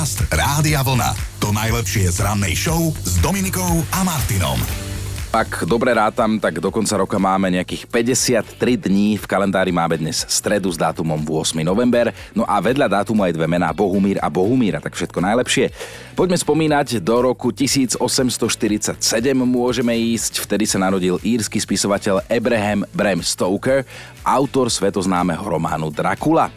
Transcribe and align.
Podcast 0.00 0.32
Rádia 0.32 0.80
Vlna. 0.80 1.12
To 1.44 1.52
najlepšie 1.52 2.08
z 2.08 2.24
rannej 2.24 2.56
show 2.56 2.88
s 3.04 3.20
Dominikou 3.20 3.84
a 3.92 4.00
Martinom. 4.00 4.56
Ak 5.28 5.68
dobre 5.68 5.92
rátam, 5.92 6.40
tak 6.40 6.56
do 6.56 6.72
konca 6.72 6.96
roka 6.96 7.20
máme 7.20 7.52
nejakých 7.52 7.84
53 7.84 8.80
dní. 8.80 9.20
V 9.20 9.28
kalendári 9.28 9.68
máme 9.68 10.00
dnes 10.00 10.24
stredu 10.24 10.72
s 10.72 10.80
dátumom 10.80 11.20
8. 11.20 11.60
november. 11.60 12.16
No 12.32 12.48
a 12.48 12.56
vedľa 12.64 12.88
dátumu 12.88 13.28
aj 13.28 13.36
dve 13.36 13.44
mená 13.44 13.68
Bohumír 13.76 14.16
a 14.24 14.32
Bohumíra, 14.32 14.80
tak 14.80 14.96
všetko 14.96 15.20
najlepšie. 15.20 15.68
Poďme 16.16 16.40
spomínať, 16.40 17.04
do 17.04 17.20
roku 17.20 17.52
1847 17.52 19.04
môžeme 19.36 19.92
ísť. 20.16 20.48
Vtedy 20.48 20.64
sa 20.64 20.80
narodil 20.80 21.20
írsky 21.20 21.60
spisovateľ 21.60 22.24
Abraham 22.24 22.88
Bram 22.96 23.20
Stoker, 23.20 23.84
autor 24.24 24.72
svetoznámeho 24.72 25.44
románu 25.44 25.92
Dracula. 25.92 26.48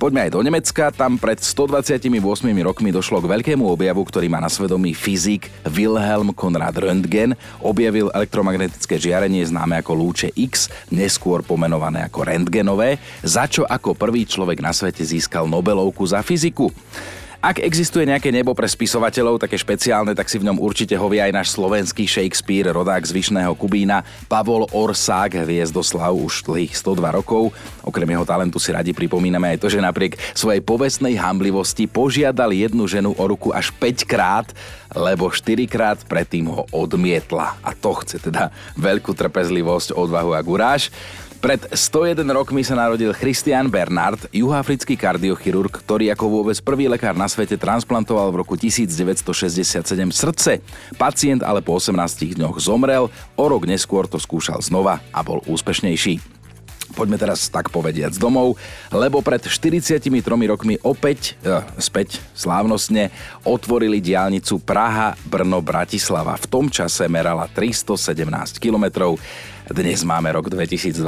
Poďme 0.00 0.24
aj 0.24 0.32
do 0.32 0.40
Nemecka, 0.40 0.88
tam 0.96 1.20
pred 1.20 1.36
128 1.36 2.08
rokmi 2.64 2.88
došlo 2.88 3.20
k 3.20 3.36
veľkému 3.36 3.68
objavu, 3.68 4.00
ktorý 4.00 4.32
má 4.32 4.40
na 4.40 4.48
svedomí 4.48 4.96
fyzik 4.96 5.52
Wilhelm 5.68 6.32
Konrad 6.32 6.72
Röntgen. 6.72 7.36
Objavil 7.60 8.08
elektromagnetické 8.08 8.96
žiarenie 8.96 9.44
známe 9.44 9.76
ako 9.76 9.92
lúče 9.92 10.32
X, 10.32 10.72
neskôr 10.88 11.44
pomenované 11.44 12.00
ako 12.08 12.24
rentgenové, 12.24 12.96
za 13.20 13.44
čo 13.44 13.68
ako 13.68 13.92
prvý 13.92 14.24
človek 14.24 14.64
na 14.64 14.72
svete 14.72 15.04
získal 15.04 15.44
Nobelovku 15.44 16.08
za 16.08 16.24
fyziku. 16.24 16.72
Ak 17.40 17.56
existuje 17.56 18.04
nejaké 18.04 18.28
nebo 18.28 18.52
pre 18.52 18.68
spisovateľov, 18.68 19.40
také 19.40 19.56
špeciálne, 19.56 20.12
tak 20.12 20.28
si 20.28 20.36
v 20.36 20.44
ňom 20.44 20.60
určite 20.60 20.92
hovie 21.00 21.24
aj 21.24 21.32
náš 21.32 21.48
slovenský 21.56 22.04
Shakespeare, 22.04 22.68
rodák 22.68 23.00
z 23.00 23.16
Vyšného 23.16 23.56
Kubína, 23.56 24.04
Pavol 24.28 24.68
Orsák, 24.68 25.48
hviezdoslav 25.48 26.12
už 26.12 26.44
dlhých 26.44 26.76
102 26.76 27.00
rokov. 27.00 27.56
Okrem 27.80 28.12
jeho 28.12 28.28
talentu 28.28 28.60
si 28.60 28.76
radi 28.76 28.92
pripomíname 28.92 29.56
aj 29.56 29.64
to, 29.64 29.72
že 29.72 29.80
napriek 29.80 30.20
svojej 30.36 30.60
povestnej 30.60 31.16
hamblivosti 31.16 31.88
požiadal 31.88 32.52
jednu 32.52 32.84
ženu 32.84 33.16
o 33.16 33.24
ruku 33.24 33.56
až 33.56 33.72
5 33.72 34.04
krát, 34.04 34.52
lebo 34.92 35.32
4 35.32 35.64
krát 35.64 35.96
predtým 36.04 36.44
ho 36.52 36.68
odmietla. 36.68 37.56
A 37.64 37.72
to 37.72 37.96
chce 38.04 38.20
teda 38.20 38.52
veľkú 38.76 39.16
trpezlivosť, 39.16 39.96
odvahu 39.96 40.36
a 40.36 40.44
guráž. 40.44 40.92
Pred 41.40 41.72
101 41.72 42.20
rokmi 42.36 42.60
sa 42.60 42.76
narodil 42.76 43.16
Christian 43.16 43.72
Bernard, 43.72 44.28
juhoafrický 44.28 44.92
kardiochirurg, 44.92 45.72
ktorý 45.72 46.12
ako 46.12 46.28
vôbec 46.28 46.60
prvý 46.60 46.84
lekár 46.84 47.16
na 47.16 47.24
svete 47.32 47.56
transplantoval 47.56 48.28
v 48.28 48.44
roku 48.44 48.60
1967 48.60 49.80
srdce. 50.12 50.60
Pacient 51.00 51.40
ale 51.40 51.64
po 51.64 51.80
18 51.80 52.36
dňoch 52.36 52.60
zomrel, 52.60 53.08
o 53.40 53.44
rok 53.48 53.64
neskôr 53.64 54.04
to 54.04 54.20
skúšal 54.20 54.60
znova 54.60 55.00
a 55.16 55.24
bol 55.24 55.40
úspešnejší. 55.48 56.40
Poďme 56.92 57.16
teraz 57.16 57.46
tak 57.48 57.70
povediac 57.70 58.10
domov, 58.18 58.58
lebo 58.90 59.22
pred 59.22 59.40
43 59.40 60.10
rokmi 60.44 60.74
opäť, 60.82 61.38
e, 61.40 61.62
späť 61.78 62.18
slávnostne, 62.34 63.14
otvorili 63.46 64.02
diálnicu 64.02 64.58
Praha, 64.58 65.14
Brno, 65.24 65.62
Bratislava. 65.62 66.34
V 66.34 66.50
tom 66.50 66.66
čase 66.66 67.06
merala 67.06 67.46
317 67.46 68.58
kilometrov. 68.58 69.16
Dnes 69.70 70.02
máme 70.02 70.34
rok 70.34 70.50
2023 70.50 70.98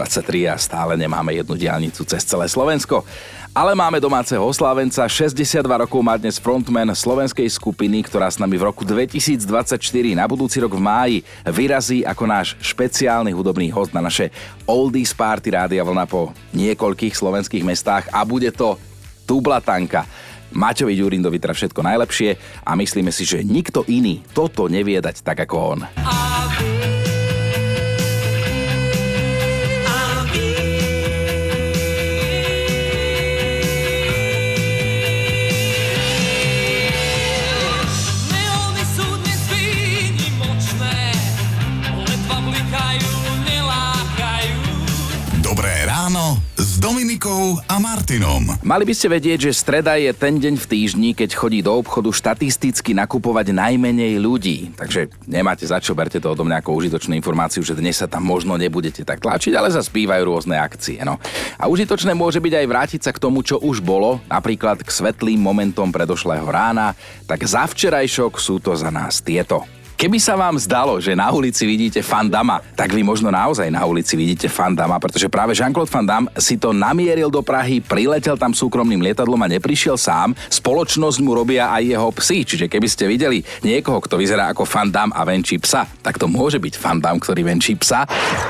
a 0.47 0.55
stále 0.55 0.95
nemáme 0.95 1.35
jednu 1.35 1.59
diálnicu 1.59 2.07
cez 2.07 2.23
celé 2.23 2.47
Slovensko. 2.47 3.03
Ale 3.51 3.75
máme 3.75 3.99
domáceho 3.99 4.39
oslávenca, 4.39 5.03
62 5.03 5.67
rokov 5.67 5.99
má 5.99 6.15
dnes 6.15 6.39
frontman 6.39 6.95
slovenskej 6.95 7.51
skupiny, 7.51 8.07
ktorá 8.07 8.31
s 8.31 8.39
nami 8.39 8.55
v 8.55 8.71
roku 8.71 8.87
2024 8.87 9.75
na 10.15 10.31
budúci 10.31 10.63
rok 10.63 10.79
v 10.79 10.83
máji 10.87 11.17
vyrazí 11.43 12.07
ako 12.07 12.23
náš 12.23 12.55
špeciálny 12.63 13.35
hudobný 13.35 13.67
host 13.75 13.91
na 13.91 13.99
naše 13.99 14.31
Oldies 14.63 15.11
Party 15.11 15.51
Rádia 15.51 15.83
Vlna 15.83 16.07
po 16.07 16.31
niekoľkých 16.55 17.19
slovenských 17.19 17.67
mestách 17.67 18.15
a 18.15 18.23
bude 18.23 18.55
to 18.55 18.79
Tublatanka. 19.27 20.07
Maťovi 20.55 20.95
Ďurindovi 20.95 21.43
teda 21.43 21.59
všetko 21.59 21.83
najlepšie 21.83 22.63
a 22.63 22.79
myslíme 22.79 23.11
si, 23.11 23.27
že 23.27 23.43
nikto 23.43 23.83
iný 23.91 24.23
toto 24.31 24.71
nevie 24.71 25.03
dať 25.03 25.27
tak 25.27 25.51
ako 25.51 25.57
on. 25.59 26.32
Dominikou 46.83 47.57
a 47.71 47.81
Martinom. 47.81 48.45
Mali 48.61 48.85
by 48.85 48.93
ste 48.93 49.09
vedieť, 49.09 49.49
že 49.49 49.57
streda 49.57 49.97
je 49.97 50.13
ten 50.13 50.37
deň 50.37 50.61
v 50.61 50.67
týždni, 50.69 51.11
keď 51.17 51.33
chodí 51.33 51.65
do 51.65 51.73
obchodu 51.73 52.13
štatisticky 52.13 52.93
nakupovať 52.93 53.57
najmenej 53.57 54.21
ľudí. 54.21 54.77
Takže 54.77 55.09
nemáte 55.25 55.65
za 55.65 55.81
čo, 55.81 55.97
berte 55.97 56.21
to 56.21 56.37
odo 56.37 56.45
mňa 56.45 56.61
ako 56.61 56.77
užitočnú 56.77 57.17
informáciu, 57.17 57.65
že 57.65 57.73
dnes 57.73 57.97
sa 57.97 58.05
tam 58.05 58.29
možno 58.29 58.61
nebudete 58.61 59.09
tak 59.09 59.25
tlačiť, 59.25 59.57
ale 59.57 59.73
zaspívajú 59.73 60.23
rôzne 60.27 60.61
akcie. 60.61 61.01
No. 61.01 61.17
A 61.57 61.73
užitočné 61.73 62.13
môže 62.13 62.45
byť 62.45 62.61
aj 62.61 62.67
vrátiť 62.69 63.01
sa 63.09 63.17
k 63.17 63.23
tomu, 63.23 63.41
čo 63.41 63.57
už 63.63 63.81
bolo, 63.81 64.21
napríklad 64.29 64.85
k 64.85 64.93
svetlým 64.93 65.41
momentom 65.41 65.89
predošlého 65.89 66.45
rána, 66.45 66.93
tak 67.25 67.41
za 67.49 67.65
včerajšok 67.65 68.37
sú 68.37 68.61
to 68.61 68.77
za 68.77 68.93
nás 68.93 69.25
tieto. 69.25 69.65
Keby 70.03 70.19
sa 70.19 70.35
vám 70.35 70.59
zdalo, 70.59 70.99
že 70.99 71.15
na 71.15 71.31
ulici 71.31 71.63
vidíte 71.63 72.03
Fandama, 72.03 72.59
tak 72.75 72.91
vy 72.91 73.07
možno 73.07 73.31
naozaj 73.31 73.71
na 73.71 73.87
ulici 73.87 74.19
vidíte 74.19 74.51
Fandama, 74.51 74.99
pretože 74.99 75.31
práve 75.31 75.55
Jean-Claude 75.55 75.95
Van 75.95 76.03
Damme 76.03 76.27
si 76.43 76.59
to 76.59 76.75
namieril 76.75 77.31
do 77.31 77.39
Prahy, 77.39 77.79
priletel 77.79 78.35
tam 78.35 78.51
súkromným 78.51 78.99
lietadlom 78.99 79.39
a 79.39 79.47
neprišiel 79.47 79.95
sám. 79.95 80.35
Spoločnosť 80.51 81.23
mu 81.23 81.39
robia 81.39 81.71
aj 81.71 81.83
jeho 81.87 82.09
psy, 82.19 82.43
čiže 82.43 82.67
keby 82.67 82.89
ste 82.91 83.07
videli 83.07 83.47
niekoho, 83.63 84.03
kto 84.03 84.19
vyzerá 84.19 84.51
ako 84.51 84.67
Van 84.67 84.91
Damme 84.91 85.15
a 85.15 85.23
venčí 85.23 85.63
psa, 85.63 85.87
tak 86.03 86.19
to 86.19 86.27
môže 86.27 86.59
byť 86.59 86.75
Van 86.83 86.99
Damme, 86.99 87.23
ktorý 87.23 87.47
venčí 87.47 87.79
psa. 87.79 88.03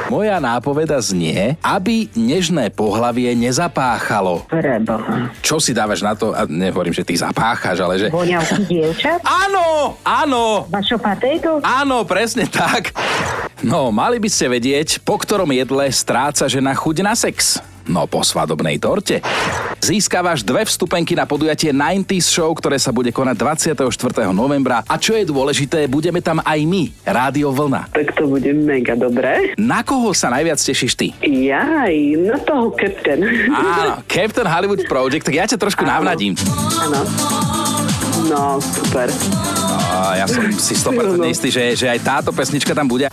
Moja 0.08 0.40
nápoveda 0.40 1.04
znie, 1.04 1.60
aby 1.60 2.08
nežné 2.16 2.72
pohlavie 2.72 3.28
nezapáchalo. 3.36 4.48
Preboha. 4.48 5.28
Čo 5.44 5.60
si 5.60 5.76
dávaš 5.76 6.00
na 6.00 6.16
to? 6.16 6.32
A 6.32 6.48
nehovorím, 6.48 6.96
že 6.96 7.04
ty 7.04 7.12
zapáchaš, 7.12 7.76
ale 7.84 8.00
že... 8.00 8.06
Voňavky 8.08 8.64
dievčat? 8.64 9.20
Áno, 9.20 10.00
áno, 10.00 10.64
Vašo 10.72 10.96
patéto? 11.42 11.66
Áno, 11.66 12.06
presne 12.06 12.46
tak. 12.46 12.94
No, 13.66 13.90
mali 13.90 14.22
by 14.22 14.30
ste 14.30 14.46
vedieť, 14.46 15.02
po 15.02 15.18
ktorom 15.18 15.50
jedle 15.50 15.90
stráca 15.90 16.46
žena 16.46 16.74
chuť 16.74 16.96
na 17.02 17.14
sex. 17.18 17.58
No, 17.82 18.06
po 18.06 18.22
svadobnej 18.22 18.78
torte. 18.78 19.18
Získavaš 19.82 20.46
dve 20.46 20.62
vstupenky 20.62 21.18
na 21.18 21.26
podujatie 21.26 21.74
90s 21.74 22.30
Show, 22.30 22.54
ktoré 22.54 22.78
sa 22.78 22.94
bude 22.94 23.10
konať 23.10 23.34
24. 23.74 24.30
novembra. 24.30 24.86
A 24.86 24.94
čo 25.02 25.18
je 25.18 25.26
dôležité, 25.26 25.90
budeme 25.90 26.22
tam 26.22 26.38
aj 26.46 26.62
my, 26.62 26.94
Rádio 27.02 27.50
Vlna. 27.50 27.90
Tak 27.90 28.14
to 28.14 28.30
bude 28.30 28.46
mega 28.54 28.94
dobré. 28.94 29.58
Na 29.58 29.82
koho 29.82 30.14
sa 30.14 30.30
najviac 30.30 30.62
tešíš 30.62 30.94
ty? 30.94 31.10
Jaj, 31.26 32.22
na 32.22 32.38
toho 32.38 32.70
Captain. 32.78 33.18
Áno, 33.50 34.06
Captain 34.06 34.46
Hollywood 34.46 34.86
Project, 34.86 35.26
tak 35.26 35.34
ja 35.34 35.50
ťa 35.50 35.58
trošku 35.58 35.82
navnadím. 35.82 36.38
Áno. 36.78 37.02
No, 38.30 38.62
super. 38.62 39.10
Ja 39.92 40.26
som 40.28 40.42
si 40.56 40.74
100% 40.74 41.20
istý, 41.28 41.48
že, 41.52 41.76
že 41.76 41.86
aj 41.88 42.00
táto 42.00 42.30
pesnička 42.32 42.72
tam 42.72 42.88
bude. 42.88 43.08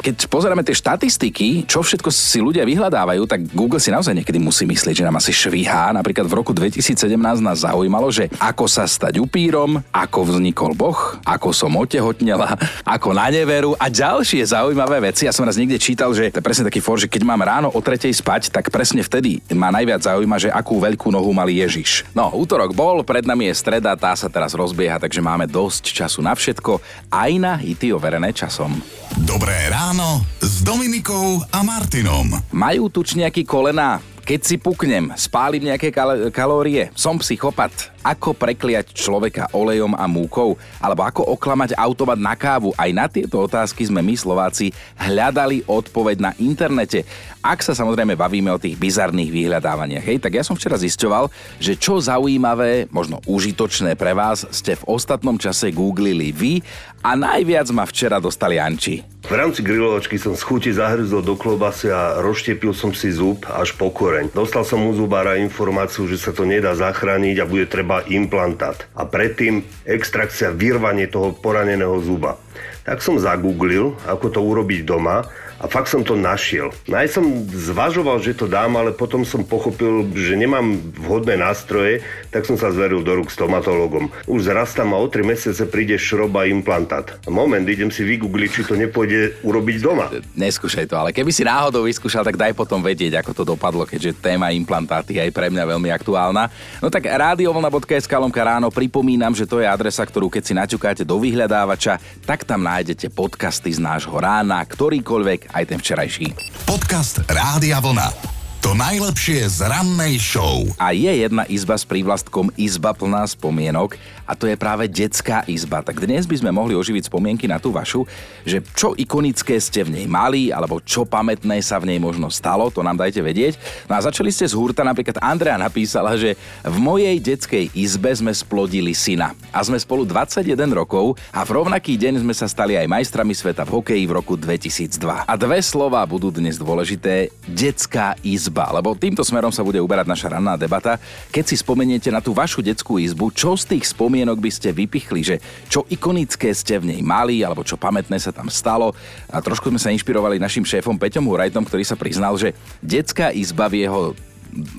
Keď 0.00 0.32
pozeráme 0.32 0.64
tie 0.64 0.72
štatistiky, 0.72 1.68
čo 1.68 1.84
všetko 1.84 2.08
si 2.08 2.40
ľudia 2.40 2.64
vyhľadávajú, 2.64 3.20
tak 3.28 3.44
Google 3.52 3.76
si 3.76 3.92
naozaj 3.92 4.16
niekedy 4.16 4.40
musí 4.40 4.64
myslieť, 4.64 4.96
že 4.96 5.04
nám 5.04 5.20
asi 5.20 5.28
švíhá. 5.28 5.92
Napríklad 5.92 6.24
v 6.24 6.40
roku 6.40 6.56
2017 6.56 7.20
nás 7.44 7.68
zaujímalo, 7.68 8.08
že 8.08 8.32
ako 8.40 8.64
sa 8.64 8.88
stať 8.88 9.20
upírom, 9.20 9.76
ako 9.92 10.24
vznikol 10.24 10.72
Boh, 10.72 11.20
ako 11.20 11.52
som 11.52 11.76
otehotnela, 11.76 12.56
ako 12.88 13.12
na 13.12 13.28
neveru 13.28 13.76
a 13.76 13.92
ďalšie 13.92 14.40
zaujímavé 14.40 15.12
veci. 15.12 15.28
Ja 15.28 15.36
som 15.36 15.44
raz 15.44 15.60
niekde 15.60 15.76
čítal, 15.76 16.16
že 16.16 16.32
to 16.32 16.40
je 16.40 16.48
presne 16.48 16.64
taký 16.64 16.80
for, 16.80 16.96
že 16.96 17.04
keď 17.04 17.20
mám 17.28 17.44
ráno 17.44 17.68
o 17.68 17.80
tretej 17.84 18.16
spať, 18.16 18.48
tak 18.48 18.72
presne 18.72 19.04
vtedy 19.04 19.44
ma 19.52 19.68
najviac 19.68 20.00
zaujíma, 20.00 20.40
že 20.40 20.48
akú 20.48 20.80
veľkú 20.80 21.12
nohu 21.12 21.28
mal 21.36 21.52
Ježiš. 21.52 22.08
No, 22.16 22.32
útorok 22.32 22.72
bol, 22.72 23.04
pred 23.04 23.28
nami 23.28 23.52
je 23.52 23.60
streda, 23.68 23.92
tá 24.00 24.16
sa 24.16 24.32
teraz 24.32 24.56
rozbieha, 24.56 24.96
takže 24.96 25.20
máme 25.20 25.44
dosť 25.44 25.92
času 25.92 26.24
na 26.24 26.32
všetko, 26.32 26.80
aj 27.12 27.30
na 27.36 27.52
hity 27.60 27.92
overené 27.92 28.32
časom. 28.32 28.80
Dobré 29.28 29.68
ráno 29.68 29.89
s 30.38 30.62
Dominikou 30.62 31.42
a 31.50 31.66
Martinom. 31.66 32.38
Majú 32.54 32.86
tučniaky 32.86 33.42
kolená? 33.42 33.98
Keď 34.22 34.40
si 34.46 34.54
puknem, 34.54 35.10
spálim 35.18 35.66
nejaké 35.66 35.90
kal- 35.90 36.30
kalórie, 36.30 36.94
som 36.94 37.18
psychopat. 37.18 37.90
Ako 38.06 38.30
prekliať 38.30 38.94
človeka 38.94 39.50
olejom 39.50 39.98
a 39.98 40.06
múkou? 40.06 40.54
Alebo 40.78 41.02
ako 41.02 41.34
oklamať 41.34 41.74
automat 41.74 42.22
na 42.22 42.38
kávu? 42.38 42.70
Aj 42.78 42.86
na 42.94 43.10
tieto 43.10 43.42
otázky 43.42 43.82
sme 43.82 43.98
my 43.98 44.14
Slováci 44.14 44.70
hľadali 44.94 45.66
odpoveď 45.66 46.22
na 46.22 46.30
internete. 46.38 47.02
Ak 47.40 47.64
sa 47.64 47.72
samozrejme 47.72 48.20
bavíme 48.20 48.52
o 48.52 48.60
tých 48.60 48.76
bizarných 48.76 49.32
vyhľadávaniach, 49.32 50.04
hej, 50.04 50.20
tak 50.20 50.36
ja 50.36 50.44
som 50.44 50.60
včera 50.60 50.76
zisťoval, 50.76 51.32
že 51.56 51.72
čo 51.72 51.96
zaujímavé, 51.96 52.92
možno 52.92 53.24
užitočné 53.24 53.96
pre 53.96 54.12
vás 54.12 54.44
ste 54.52 54.76
v 54.76 54.84
ostatnom 54.84 55.40
čase 55.40 55.72
googlili 55.72 56.36
vy 56.36 56.60
a 57.00 57.16
najviac 57.16 57.72
ma 57.72 57.88
včera 57.88 58.20
dostali 58.20 58.60
Anči. 58.60 59.00
V 59.24 59.32
rámci 59.32 59.64
grilovačky 59.64 60.20
som 60.20 60.36
z 60.36 60.42
chuti 60.44 60.68
zahryzol 60.68 61.24
do 61.24 61.32
klobasy 61.32 61.88
a 61.88 62.20
rozštiepil 62.20 62.76
som 62.76 62.92
si 62.92 63.08
zub 63.08 63.48
až 63.48 63.72
po 63.72 63.88
koreň. 63.88 64.36
Dostal 64.36 64.68
som 64.68 64.84
u 64.84 64.92
zubára 64.92 65.40
informáciu, 65.40 66.04
že 66.04 66.20
sa 66.20 66.36
to 66.36 66.44
nedá 66.44 66.76
zachrániť 66.76 67.40
a 67.40 67.48
bude 67.48 67.64
treba 67.64 68.04
implantát. 68.04 68.84
A 68.92 69.08
predtým 69.08 69.64
extrakcia, 69.88 70.52
vyrvanie 70.52 71.08
toho 71.08 71.32
poraneného 71.32 71.96
zuba. 72.04 72.36
Tak 72.84 73.00
som 73.00 73.16
zagooglil, 73.16 73.96
ako 74.04 74.26
to 74.28 74.40
urobiť 74.44 74.84
doma 74.84 75.24
a 75.60 75.68
fakt 75.68 75.92
som 75.92 76.00
to 76.00 76.16
našiel. 76.16 76.72
No 76.88 76.96
aj 76.96 77.20
som 77.20 77.24
zvažoval, 77.44 78.24
že 78.24 78.32
to 78.32 78.48
dám, 78.48 78.80
ale 78.80 78.96
potom 78.96 79.28
som 79.28 79.44
pochopil, 79.44 80.08
že 80.16 80.32
nemám 80.32 80.80
vhodné 80.96 81.36
nástroje, 81.36 82.00
tak 82.32 82.48
som 82.48 82.56
sa 82.56 82.72
zveril 82.72 83.04
do 83.04 83.12
rúk 83.20 83.28
stomatologom. 83.28 84.08
Už 84.24 84.48
zrastám 84.48 84.96
a 84.96 84.98
o 84.98 85.04
3 85.04 85.20
mesiace 85.20 85.68
príde 85.68 86.00
šroba 86.00 86.48
implantát. 86.48 87.20
Moment, 87.28 87.62
idem 87.68 87.92
si 87.92 88.08
vygoogliť, 88.08 88.50
či 88.50 88.62
to 88.64 88.74
nepôjde 88.80 89.44
urobiť 89.44 89.76
doma. 89.84 90.08
Neskúšaj 90.32 90.88
to, 90.88 90.96
ale 90.96 91.12
keby 91.12 91.28
si 91.28 91.44
náhodou 91.44 91.84
vyskúšal, 91.84 92.24
tak 92.24 92.40
daj 92.40 92.56
potom 92.56 92.80
vedieť, 92.80 93.20
ako 93.20 93.32
to 93.36 93.42
dopadlo, 93.44 93.84
keďže 93.84 94.16
téma 94.16 94.48
implantáty 94.56 95.20
je 95.20 95.28
aj 95.28 95.32
pre 95.36 95.52
mňa 95.52 95.64
veľmi 95.76 95.92
aktuálna. 95.92 96.48
No 96.80 96.88
tak 96.88 97.04
radiovlna.sk 97.04 98.12
lomka 98.16 98.40
ráno 98.40 98.72
pripomínam, 98.72 99.36
že 99.36 99.44
to 99.44 99.60
je 99.60 99.68
adresa, 99.68 100.08
ktorú 100.08 100.32
keď 100.32 100.42
si 100.42 100.56
naťukáte 100.56 101.02
do 101.04 101.20
vyhľadávača, 101.20 102.24
tak 102.24 102.48
tam 102.48 102.64
nájdete 102.64 103.12
podcasty 103.12 103.76
z 103.76 103.80
nášho 103.84 104.16
rána, 104.16 104.64
ktorýkoľvek 104.64 105.49
aj 105.54 105.64
ten 105.68 105.78
včerajší. 105.78 106.32
Podcast 106.66 107.22
Rádia 107.28 107.78
Vlna. 107.82 108.39
To 108.60 108.76
najlepšie 108.76 109.48
z 109.48 109.72
rannej 109.72 110.20
show. 110.20 110.68
A 110.76 110.92
je 110.92 111.08
jedna 111.08 111.48
izba 111.48 111.80
s 111.80 111.88
prívlastkom 111.88 112.52
izba 112.60 112.92
plná 112.92 113.24
spomienok 113.24 113.96
a 114.28 114.36
to 114.36 114.44
je 114.44 114.52
práve 114.52 114.84
detská 114.84 115.48
izba. 115.48 115.80
Tak 115.80 116.04
dnes 116.04 116.28
by 116.28 116.36
sme 116.44 116.52
mohli 116.52 116.76
oživiť 116.76 117.08
spomienky 117.08 117.48
na 117.48 117.56
tú 117.56 117.72
vašu, 117.72 118.04
že 118.44 118.60
čo 118.76 118.92
ikonické 119.00 119.56
ste 119.56 119.80
v 119.80 119.96
nej 119.96 120.04
mali, 120.04 120.52
alebo 120.52 120.76
čo 120.76 121.08
pamätné 121.08 121.64
sa 121.64 121.80
v 121.80 121.88
nej 121.88 121.98
možno 122.04 122.28
stalo, 122.28 122.68
to 122.68 122.84
nám 122.84 123.00
dajte 123.00 123.24
vedieť. 123.24 123.56
No 123.88 123.96
a 123.96 124.04
začali 124.04 124.28
ste 124.28 124.44
z 124.44 124.52
hurta, 124.52 124.84
napríklad 124.84 125.16
Andrea 125.24 125.56
napísala, 125.56 126.20
že 126.20 126.36
v 126.60 126.76
mojej 126.76 127.16
detskej 127.16 127.72
izbe 127.72 128.12
sme 128.12 128.28
splodili 128.36 128.92
syna. 128.92 129.32
A 129.56 129.64
sme 129.64 129.80
spolu 129.80 130.04
21 130.04 130.44
rokov 130.76 131.16
a 131.32 131.48
v 131.48 131.64
rovnaký 131.64 131.96
deň 131.96 132.20
sme 132.20 132.36
sa 132.36 132.44
stali 132.44 132.76
aj 132.76 132.92
majstrami 132.92 133.32
sveta 133.32 133.64
v 133.64 133.80
hokeji 133.80 134.04
v 134.04 134.12
roku 134.12 134.36
2002. 134.36 135.24
A 135.24 135.34
dve 135.40 135.64
slova 135.64 136.04
budú 136.04 136.28
dnes 136.28 136.60
dôležité. 136.60 137.32
Detská 137.48 138.20
izba 138.20 138.49
izba, 138.50 138.66
lebo 138.74 138.98
týmto 138.98 139.22
smerom 139.22 139.54
sa 139.54 139.62
bude 139.62 139.78
uberať 139.78 140.10
naša 140.10 140.34
ranná 140.34 140.58
debata. 140.58 140.98
Keď 141.30 141.44
si 141.46 141.56
spomeniete 141.62 142.10
na 142.10 142.18
tú 142.18 142.34
vašu 142.34 142.58
detskú 142.66 142.98
izbu, 142.98 143.30
čo 143.30 143.54
z 143.54 143.78
tých 143.78 143.94
spomienok 143.94 144.42
by 144.42 144.50
ste 144.50 144.74
vypichli, 144.74 145.22
že 145.22 145.36
čo 145.70 145.86
ikonické 145.86 146.50
ste 146.50 146.82
v 146.82 146.90
nej 146.90 147.00
mali, 147.06 147.46
alebo 147.46 147.62
čo 147.62 147.78
pamätné 147.78 148.18
sa 148.18 148.34
tam 148.34 148.50
stalo. 148.50 148.90
A 149.30 149.38
trošku 149.38 149.70
sme 149.70 149.78
sa 149.78 149.94
inšpirovali 149.94 150.42
našim 150.42 150.66
šéfom 150.66 150.98
Peťom 150.98 151.30
Hurajtom, 151.30 151.62
ktorý 151.62 151.86
sa 151.86 151.94
priznal, 151.94 152.34
že 152.34 152.58
detská 152.82 153.30
izba 153.30 153.70
v 153.70 153.86
jeho 153.86 154.18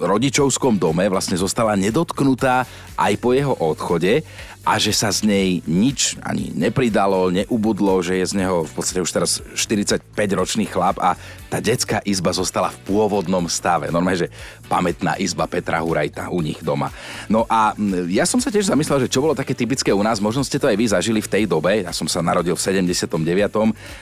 rodičovskom 0.03 0.75
dome 0.75 1.07
vlastne 1.07 1.39
zostala 1.39 1.79
nedotknutá 1.79 2.67
aj 3.01 3.13
po 3.17 3.33
jeho 3.33 3.57
odchode 3.57 4.21
a 4.61 4.77
že 4.77 4.93
sa 4.93 5.09
z 5.09 5.25
nej 5.25 5.49
nič 5.65 6.21
ani 6.21 6.53
nepridalo, 6.53 7.33
neubudlo, 7.33 7.97
že 8.05 8.21
je 8.21 8.25
z 8.29 8.33
neho 8.45 8.61
v 8.61 8.71
podstate 8.77 9.01
už 9.01 9.09
teraz 9.09 9.41
45-ročný 9.57 10.69
chlap 10.69 11.01
a 11.01 11.17
tá 11.49 11.57
detská 11.57 11.97
izba 12.05 12.29
zostala 12.29 12.69
v 12.69 12.77
pôvodnom 12.85 13.49
stave. 13.49 13.89
Normálne, 13.89 14.29
že 14.29 14.33
pamätná 14.69 15.17
izba 15.17 15.49
Petra 15.49 15.81
Hurajta 15.81 16.29
u 16.29 16.45
nich 16.45 16.61
doma. 16.61 16.93
No 17.25 17.49
a 17.49 17.73
ja 18.05 18.29
som 18.29 18.37
sa 18.37 18.53
tiež 18.53 18.69
zamyslel, 18.69 19.09
že 19.09 19.11
čo 19.11 19.25
bolo 19.25 19.33
také 19.33 19.57
typické 19.57 19.89
u 19.89 20.05
nás, 20.05 20.21
možno 20.21 20.45
ste 20.45 20.61
to 20.61 20.69
aj 20.69 20.77
vy 20.77 20.85
zažili 20.85 21.19
v 21.25 21.31
tej 21.41 21.43
dobe, 21.49 21.81
ja 21.81 21.89
som 21.89 22.05
sa 22.05 22.21
narodil 22.21 22.53
v 22.53 22.61
79., 22.61 23.17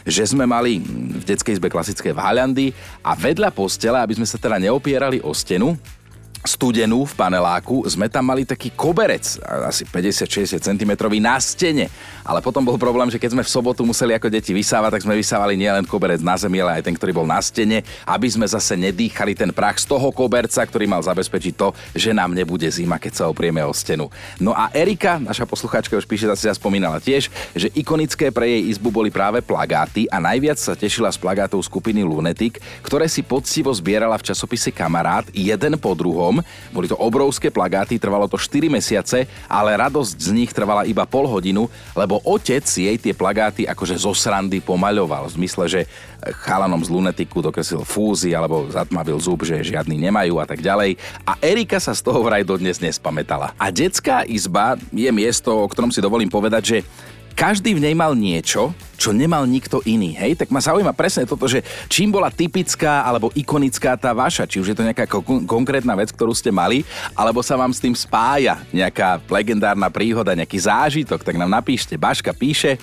že 0.04 0.24
sme 0.28 0.44
mali 0.44 0.84
v 0.84 1.24
detskej 1.24 1.56
izbe 1.56 1.72
klasické 1.72 2.12
váľandy 2.12 2.76
a 3.00 3.16
vedľa 3.16 3.56
postela, 3.56 4.04
aby 4.04 4.20
sme 4.20 4.28
sa 4.28 4.36
teda 4.36 4.60
neopierali 4.60 5.24
o 5.24 5.32
stenu, 5.32 5.80
studenú 6.44 7.04
v 7.04 7.14
paneláku, 7.20 7.84
sme 7.84 8.08
tam 8.08 8.32
mali 8.32 8.48
taký 8.48 8.72
koberec, 8.72 9.40
asi 9.68 9.84
50-60 9.84 10.60
cm 10.60 10.92
na 11.20 11.36
stene. 11.38 11.92
Ale 12.24 12.40
potom 12.40 12.64
bol 12.64 12.80
problém, 12.80 13.10
že 13.12 13.20
keď 13.20 13.36
sme 13.36 13.44
v 13.44 13.52
sobotu 13.52 13.82
museli 13.84 14.16
ako 14.16 14.32
deti 14.32 14.56
vysávať, 14.56 14.96
tak 14.96 15.04
sme 15.04 15.20
vysávali 15.20 15.60
nielen 15.60 15.84
koberec 15.84 16.22
na 16.24 16.40
zemi, 16.40 16.62
ale 16.64 16.80
aj 16.80 16.86
ten, 16.88 16.96
ktorý 16.96 17.12
bol 17.12 17.28
na 17.28 17.42
stene, 17.44 17.84
aby 18.06 18.28
sme 18.30 18.46
zase 18.48 18.78
nedýchali 18.80 19.36
ten 19.36 19.52
prach 19.52 19.82
z 19.82 19.90
toho 19.90 20.14
koberca, 20.14 20.64
ktorý 20.64 20.86
mal 20.88 21.04
zabezpečiť 21.04 21.54
to, 21.58 21.74
že 21.92 22.16
nám 22.16 22.32
nebude 22.32 22.70
zima, 22.72 23.02
keď 23.02 23.14
sa 23.20 23.24
oprieme 23.28 23.60
o 23.66 23.74
stenu. 23.76 24.08
No 24.40 24.56
a 24.56 24.72
Erika, 24.72 25.20
naša 25.20 25.44
poslucháčka 25.44 25.98
už 25.98 26.08
píše, 26.08 26.30
zase 26.30 26.54
spomínala 26.56 27.02
tiež, 27.02 27.28
že 27.58 27.68
ikonické 27.76 28.32
pre 28.32 28.48
jej 28.48 28.72
izbu 28.72 28.94
boli 28.94 29.10
práve 29.10 29.42
plagáty 29.44 30.06
a 30.08 30.22
najviac 30.22 30.56
sa 30.62 30.78
tešila 30.78 31.10
z 31.12 31.18
plagátov 31.20 31.60
skupiny 31.66 32.06
Lunetic, 32.06 32.62
ktoré 32.86 33.10
si 33.10 33.26
poctivo 33.26 33.74
zbierala 33.74 34.16
v 34.16 34.28
časopise 34.30 34.70
Kamarát 34.70 35.26
jeden 35.34 35.76
po 35.82 35.98
druhom 35.98 36.29
Bohom. 36.30 36.46
Boli 36.70 36.86
to 36.86 36.94
obrovské 37.02 37.50
plagáty, 37.50 37.98
trvalo 37.98 38.30
to 38.30 38.38
4 38.38 38.70
mesiace, 38.70 39.26
ale 39.50 39.74
radosť 39.74 40.14
z 40.14 40.30
nich 40.30 40.54
trvala 40.54 40.86
iba 40.86 41.10
pol 41.10 41.26
hodinu, 41.26 41.66
lebo 41.98 42.22
otec 42.22 42.62
jej 42.62 42.94
tie 43.02 43.18
plagáty 43.18 43.66
akože 43.66 43.98
zo 43.98 44.14
srandy 44.14 44.62
pomaľoval. 44.62 45.26
V 45.26 45.36
zmysle, 45.42 45.66
že 45.66 45.82
chalanom 46.46 46.86
z 46.86 46.94
lunetiku 46.94 47.42
dokreslil 47.42 47.82
fúzy 47.82 48.38
alebo 48.38 48.70
zatmavil 48.70 49.18
zub, 49.18 49.42
že 49.42 49.66
žiadny 49.66 49.98
nemajú 49.98 50.38
a 50.38 50.46
tak 50.46 50.62
ďalej. 50.62 51.02
A 51.26 51.34
Erika 51.42 51.82
sa 51.82 51.98
z 51.98 52.06
toho 52.06 52.22
vraj 52.22 52.46
dodnes 52.46 52.78
nespamätala. 52.78 53.58
A 53.58 53.74
detská 53.74 54.22
izba 54.30 54.78
je 54.94 55.10
miesto, 55.10 55.50
o 55.50 55.66
ktorom 55.66 55.90
si 55.90 56.04
dovolím 56.04 56.30
povedať, 56.30 56.64
že 56.64 56.78
každý 57.40 57.72
v 57.72 57.88
nej 57.88 57.96
mal 57.96 58.12
niečo, 58.20 58.76
čo 59.00 59.16
nemal 59.16 59.48
nikto 59.48 59.80
iný. 59.88 60.12
Hej, 60.12 60.44
tak 60.44 60.52
ma 60.52 60.60
zaujíma 60.60 60.92
presne 60.92 61.24
toto, 61.24 61.48
že 61.48 61.64
čím 61.88 62.12
bola 62.12 62.28
typická 62.28 63.08
alebo 63.08 63.32
ikonická 63.32 63.96
tá 63.96 64.12
vaša, 64.12 64.44
či 64.44 64.60
už 64.60 64.68
je 64.68 64.76
to 64.76 64.84
nejaká 64.84 65.08
kon- 65.08 65.48
konkrétna 65.48 65.96
vec, 65.96 66.12
ktorú 66.12 66.36
ste 66.36 66.52
mali, 66.52 66.84
alebo 67.16 67.40
sa 67.40 67.56
vám 67.56 67.72
s 67.72 67.80
tým 67.80 67.96
spája 67.96 68.60
nejaká 68.76 69.24
legendárna 69.32 69.88
príhoda, 69.88 70.36
nejaký 70.36 70.68
zážitok, 70.68 71.24
tak 71.24 71.40
nám 71.40 71.48
napíšte. 71.48 71.96
Baška 71.96 72.36
píše, 72.36 72.76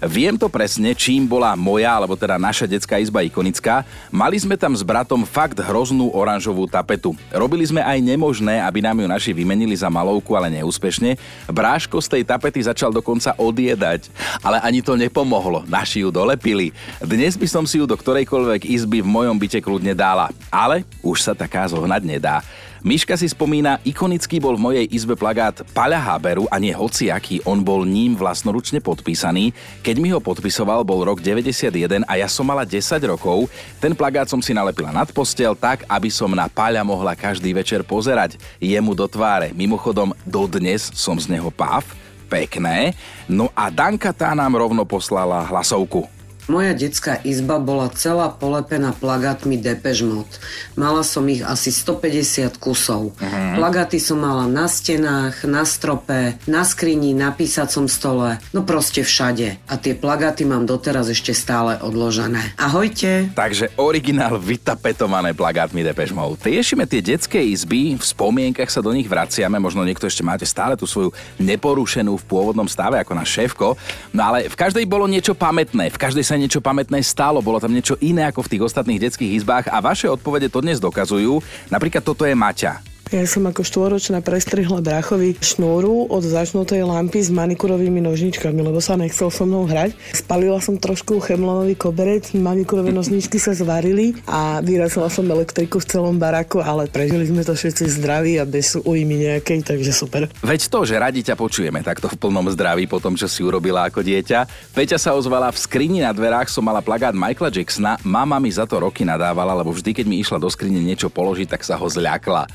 Viem 0.00 0.40
to 0.40 0.48
presne, 0.48 0.96
čím 0.96 1.28
bola 1.28 1.52
moja, 1.52 1.92
alebo 1.92 2.16
teda 2.16 2.40
naša 2.40 2.64
detská 2.64 2.96
izba 2.96 3.20
ikonická. 3.20 3.84
Mali 4.08 4.40
sme 4.40 4.56
tam 4.56 4.72
s 4.72 4.80
bratom 4.80 5.28
fakt 5.28 5.60
hroznú 5.60 6.08
oranžovú 6.16 6.64
tapetu. 6.64 7.12
Robili 7.28 7.68
sme 7.68 7.84
aj 7.84 8.00
nemožné, 8.00 8.64
aby 8.64 8.80
nám 8.80 8.96
ju 8.96 9.06
naši 9.06 9.30
vymenili 9.36 9.76
za 9.76 9.92
malovku, 9.92 10.32
ale 10.32 10.48
neúspešne. 10.56 11.20
Bráško 11.52 12.00
z 12.00 12.16
tej 12.16 12.22
tapety 12.24 12.64
začal 12.64 12.96
dokonca 12.96 13.36
odiedať, 13.36 14.08
ale 14.40 14.56
ani 14.64 14.80
to 14.80 14.96
nepomohlo. 14.96 15.68
Naši 15.68 16.00
ju 16.00 16.08
dolepili. 16.08 16.72
Dnes 17.04 17.36
by 17.36 17.44
som 17.44 17.64
si 17.68 17.76
ju 17.76 17.84
do 17.84 17.92
ktorejkoľvek 17.92 18.72
izby 18.72 19.04
v 19.04 19.12
mojom 19.12 19.36
byte 19.36 19.60
kľudne 19.60 19.92
dala, 19.92 20.32
ale 20.48 20.88
už 21.04 21.20
sa 21.20 21.36
taká 21.36 21.68
zohnať 21.68 22.02
nedá. 22.08 22.40
Miška 22.80 23.12
si 23.12 23.28
spomína, 23.28 23.76
ikonický 23.84 24.40
bol 24.40 24.56
v 24.56 24.64
mojej 24.64 24.86
izbe 24.88 25.12
plagát 25.12 25.60
Paľa 25.76 26.00
Haberu 26.00 26.48
a 26.48 26.56
nie 26.56 26.72
hociaký, 26.72 27.44
on 27.44 27.60
bol 27.60 27.84
ním 27.84 28.16
vlastnoručne 28.16 28.80
podpísaný. 28.80 29.52
Keď 29.84 29.96
mi 30.00 30.08
ho 30.08 30.16
podpisoval, 30.16 30.80
bol 30.80 31.04
rok 31.04 31.20
91 31.20 32.08
a 32.08 32.12
ja 32.16 32.24
som 32.24 32.48
mala 32.48 32.64
10 32.64 32.80
rokov. 33.04 33.52
Ten 33.84 33.92
plagát 33.92 34.32
som 34.32 34.40
si 34.40 34.56
nalepila 34.56 34.96
nad 34.96 35.12
postel 35.12 35.52
tak, 35.52 35.84
aby 35.92 36.08
som 36.08 36.32
na 36.32 36.48
Paľa 36.48 36.80
mohla 36.80 37.12
každý 37.12 37.52
večer 37.52 37.84
pozerať. 37.84 38.40
Jemu 38.56 38.96
do 38.96 39.04
tváre. 39.04 39.52
Mimochodom, 39.52 40.16
dodnes 40.24 40.88
som 40.96 41.20
z 41.20 41.36
neho 41.36 41.52
páv. 41.52 41.84
Pekné. 42.32 42.96
No 43.28 43.52
a 43.52 43.68
Danka 43.68 44.16
tá 44.16 44.32
nám 44.32 44.56
rovno 44.56 44.88
poslala 44.88 45.44
hlasovku. 45.52 46.19
Moja 46.50 46.74
detská 46.74 47.22
izba 47.22 47.62
bola 47.62 47.86
celá 47.94 48.26
polepená 48.26 48.90
plagátmi 48.90 49.54
Depeche 49.54 50.02
Mode. 50.02 50.34
Mala 50.74 51.06
som 51.06 51.22
ich 51.30 51.46
asi 51.46 51.70
150 51.70 52.58
kusov. 52.58 53.14
Uh-huh. 53.14 53.54
Plagáty 53.54 54.02
som 54.02 54.18
mala 54.18 54.50
na 54.50 54.66
stenách, 54.66 55.46
na 55.46 55.62
strope, 55.62 56.34
na 56.50 56.66
skrini, 56.66 57.14
na 57.14 57.30
písacom 57.30 57.86
stole, 57.86 58.42
no 58.50 58.66
proste 58.66 59.06
všade. 59.06 59.62
A 59.70 59.78
tie 59.78 59.94
plagáty 59.94 60.42
mám 60.42 60.66
doteraz 60.66 61.06
ešte 61.06 61.30
stále 61.30 61.78
odložené. 61.78 62.58
Ahojte! 62.58 63.30
Takže 63.30 63.70
originál 63.78 64.42
vytapetované 64.42 65.30
plagátmi 65.38 65.86
Depeche 65.86 66.18
Mode. 66.18 66.42
Riešime 66.42 66.82
tie 66.90 66.98
detské 66.98 67.46
izby, 67.46 67.94
v 67.94 68.02
spomienkach 68.02 68.74
sa 68.74 68.82
do 68.82 68.90
nich 68.90 69.06
vraciame, 69.06 69.62
možno 69.62 69.86
niekto 69.86 70.10
ešte 70.10 70.26
máte 70.26 70.50
stále 70.50 70.74
tú 70.74 70.90
svoju 70.90 71.14
neporušenú 71.38 72.18
v 72.18 72.26
pôvodnom 72.26 72.66
stave 72.66 72.98
ako 72.98 73.14
na 73.14 73.22
šéfko, 73.22 73.78
no 74.10 74.20
ale 74.26 74.50
v 74.50 74.58
každej 74.58 74.82
bolo 74.90 75.06
niečo 75.06 75.38
pamätné, 75.38 75.94
v 75.94 76.00
každej 76.00 76.26
sa 76.26 76.39
niečo 76.40 76.64
pamätné 76.64 77.04
stalo, 77.04 77.44
bolo 77.44 77.60
tam 77.60 77.76
niečo 77.76 78.00
iné 78.00 78.24
ako 78.24 78.48
v 78.48 78.50
tých 78.56 78.64
ostatných 78.72 79.02
detských 79.04 79.36
izbách 79.36 79.68
a 79.68 79.84
vaše 79.84 80.08
odpovede 80.08 80.48
to 80.48 80.64
dnes 80.64 80.80
dokazujú. 80.80 81.44
Napríklad 81.68 82.00
toto 82.00 82.24
je 82.24 82.32
Maťa. 82.32 82.89
Ja 83.10 83.26
som 83.26 83.42
ako 83.42 83.66
štvoročná 83.66 84.22
prestrihla 84.22 84.78
bráchovi 84.78 85.34
šnúru 85.42 86.06
od 86.06 86.22
začnutej 86.22 86.86
lampy 86.86 87.18
s 87.18 87.34
manikurovými 87.34 87.98
nožničkami, 87.98 88.62
lebo 88.62 88.78
sa 88.78 88.94
nechcel 88.94 89.34
so 89.34 89.42
mnou 89.42 89.66
hrať. 89.66 89.98
Spalila 90.14 90.62
som 90.62 90.78
trošku 90.78 91.18
chemlonový 91.18 91.74
koberec, 91.74 92.30
manikurové 92.38 92.94
nožničky 92.94 93.42
sa 93.42 93.50
zvarili 93.50 94.14
a 94.30 94.62
vyrazila 94.62 95.10
som 95.10 95.26
elektriku 95.26 95.82
v 95.82 95.90
celom 95.90 96.22
baraku, 96.22 96.62
ale 96.62 96.86
prežili 96.86 97.26
sme 97.26 97.42
to 97.42 97.58
všetci 97.58 97.98
zdraví 97.98 98.38
a 98.38 98.46
bez 98.46 98.78
újmy 98.78 99.26
nejakej, 99.26 99.66
takže 99.66 99.90
super. 99.90 100.30
Veď 100.46 100.70
to, 100.70 100.86
že 100.86 100.94
radi 100.94 101.26
ťa 101.26 101.34
počujeme 101.34 101.82
takto 101.82 102.06
v 102.06 102.14
plnom 102.14 102.46
zdraví 102.54 102.86
po 102.86 103.02
tom, 103.02 103.18
čo 103.18 103.26
si 103.26 103.42
urobila 103.42 103.90
ako 103.90 104.06
dieťa. 104.06 104.70
Peťa 104.70 105.02
sa 105.02 105.18
ozvala 105.18 105.50
v 105.50 105.58
skrini 105.58 106.06
na 106.06 106.14
dverách, 106.14 106.46
som 106.46 106.62
mala 106.62 106.78
plagát 106.78 107.18
Michaela 107.18 107.50
Jacksona, 107.50 107.98
mama 108.06 108.38
mi 108.38 108.54
za 108.54 108.70
to 108.70 108.78
roky 108.78 109.02
nadávala, 109.02 109.58
lebo 109.58 109.74
vždy, 109.74 109.98
keď 109.98 110.06
mi 110.06 110.22
išla 110.22 110.38
do 110.38 110.46
skrine 110.46 110.78
niečo 110.78 111.10
položiť, 111.10 111.58
tak 111.58 111.66
sa 111.66 111.74
ho 111.74 111.90
zľakla. 111.90 112.46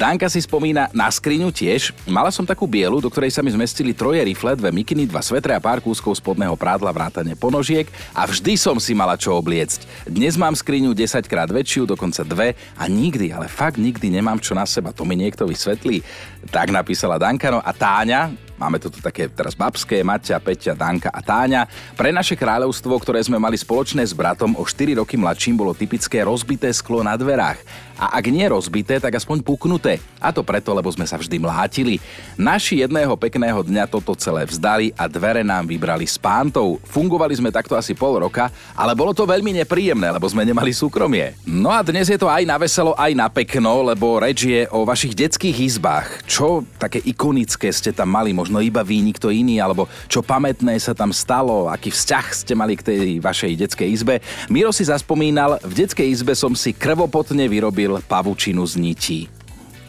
Danka 0.00 0.32
si 0.32 0.40
spomína 0.40 0.88
na 0.96 1.12
skriňu 1.12 1.52
tiež. 1.52 1.92
Mala 2.08 2.32
som 2.32 2.48
takú 2.48 2.64
bielu, 2.64 3.04
do 3.04 3.12
ktorej 3.12 3.36
sa 3.36 3.44
mi 3.44 3.52
zmestili 3.52 3.92
troje 3.92 4.24
rifle, 4.24 4.56
dve 4.56 4.72
mikiny, 4.72 5.04
dva 5.04 5.20
svetre 5.20 5.52
a 5.52 5.60
pár 5.60 5.84
kúskov 5.84 6.16
spodného 6.16 6.56
prádla 6.56 6.88
vrátane 6.88 7.36
ponožiek 7.36 7.84
a 8.16 8.24
vždy 8.24 8.56
som 8.56 8.80
si 8.80 8.96
mala 8.96 9.20
čo 9.20 9.36
obliecť. 9.36 10.08
Dnes 10.08 10.40
mám 10.40 10.56
skriňu 10.56 10.96
10 10.96 11.20
krát 11.28 11.52
väčšiu, 11.52 11.84
dokonca 11.84 12.24
dve 12.24 12.56
a 12.80 12.88
nikdy, 12.88 13.28
ale 13.28 13.44
fakt 13.44 13.76
nikdy 13.76 14.08
nemám 14.08 14.40
čo 14.40 14.56
na 14.56 14.64
seba. 14.64 14.88
To 14.96 15.04
mi 15.04 15.20
niekto 15.20 15.44
vysvetlí. 15.44 16.00
Tak 16.48 16.72
napísala 16.72 17.20
Dankano 17.20 17.60
a 17.60 17.68
Táňa, 17.76 18.49
Máme 18.60 18.76
tu 18.76 18.92
také 18.92 19.24
teraz 19.32 19.56
babské, 19.56 20.04
Maťa, 20.04 20.36
Peťa, 20.36 20.76
Danka 20.76 21.08
a 21.08 21.24
Táňa. 21.24 21.64
Pre 21.96 22.12
naše 22.12 22.36
kráľovstvo, 22.36 22.92
ktoré 23.00 23.24
sme 23.24 23.40
mali 23.40 23.56
spoločné 23.56 24.04
s 24.04 24.12
bratom 24.12 24.52
o 24.52 24.68
4 24.68 25.00
roky 25.00 25.16
mladším, 25.16 25.56
bolo 25.56 25.72
typické 25.72 26.20
rozbité 26.20 26.68
sklo 26.68 27.00
na 27.00 27.16
dverách. 27.16 27.56
A 28.00 28.16
ak 28.16 28.32
nie 28.32 28.48
rozbité, 28.48 28.96
tak 28.96 29.12
aspoň 29.12 29.44
puknuté. 29.44 30.00
A 30.20 30.32
to 30.32 30.40
preto, 30.40 30.72
lebo 30.72 30.88
sme 30.88 31.04
sa 31.04 31.20
vždy 31.20 31.36
mlátili. 31.36 32.00
Naši 32.40 32.80
jedného 32.80 33.12
pekného 33.12 33.60
dňa 33.60 33.84
toto 33.92 34.16
celé 34.16 34.48
vzdali 34.48 34.92
a 34.96 35.04
dvere 35.04 35.44
nám 35.44 35.68
vybrali 35.68 36.08
s 36.08 36.16
pántou. 36.16 36.80
Fungovali 36.88 37.36
sme 37.36 37.52
takto 37.52 37.76
asi 37.76 37.92
pol 37.92 38.16
roka, 38.24 38.48
ale 38.72 38.96
bolo 38.96 39.12
to 39.12 39.28
veľmi 39.28 39.52
nepríjemné, 39.64 40.16
lebo 40.16 40.24
sme 40.32 40.48
nemali 40.48 40.72
súkromie. 40.72 41.36
No 41.44 41.68
a 41.68 41.84
dnes 41.84 42.08
je 42.08 42.16
to 42.16 42.32
aj 42.32 42.40
na 42.48 42.56
veselo, 42.56 42.96
aj 42.96 43.12
na 43.12 43.28
pekno, 43.28 43.84
lebo 43.84 44.16
reč 44.16 44.48
je 44.48 44.64
o 44.72 44.88
vašich 44.88 45.12
detských 45.12 45.60
izbách. 45.60 46.24
Čo 46.24 46.64
také 46.80 47.04
ikonické 47.04 47.68
ste 47.68 47.92
tam 47.92 48.16
mali, 48.16 48.32
možno 48.32 48.49
iba 48.58 48.82
vy, 48.82 48.98
nikto 49.06 49.30
iný, 49.30 49.62
alebo 49.62 49.86
čo 50.10 50.26
pamätné 50.26 50.74
sa 50.82 50.90
tam 50.90 51.14
stalo, 51.14 51.70
aký 51.70 51.94
vzťah 51.94 52.26
ste 52.34 52.58
mali 52.58 52.74
k 52.74 52.82
tej 52.82 53.22
vašej 53.22 53.54
detskej 53.54 53.88
izbe. 53.94 54.18
Miro 54.50 54.74
si 54.74 54.82
zaspomínal, 54.82 55.62
v 55.62 55.86
detskej 55.86 56.10
izbe 56.10 56.34
som 56.34 56.58
si 56.58 56.74
krvopotne 56.74 57.46
vyrobil 57.46 58.02
pavučinu 58.10 58.66
z 58.66 58.74
nití 58.82 59.20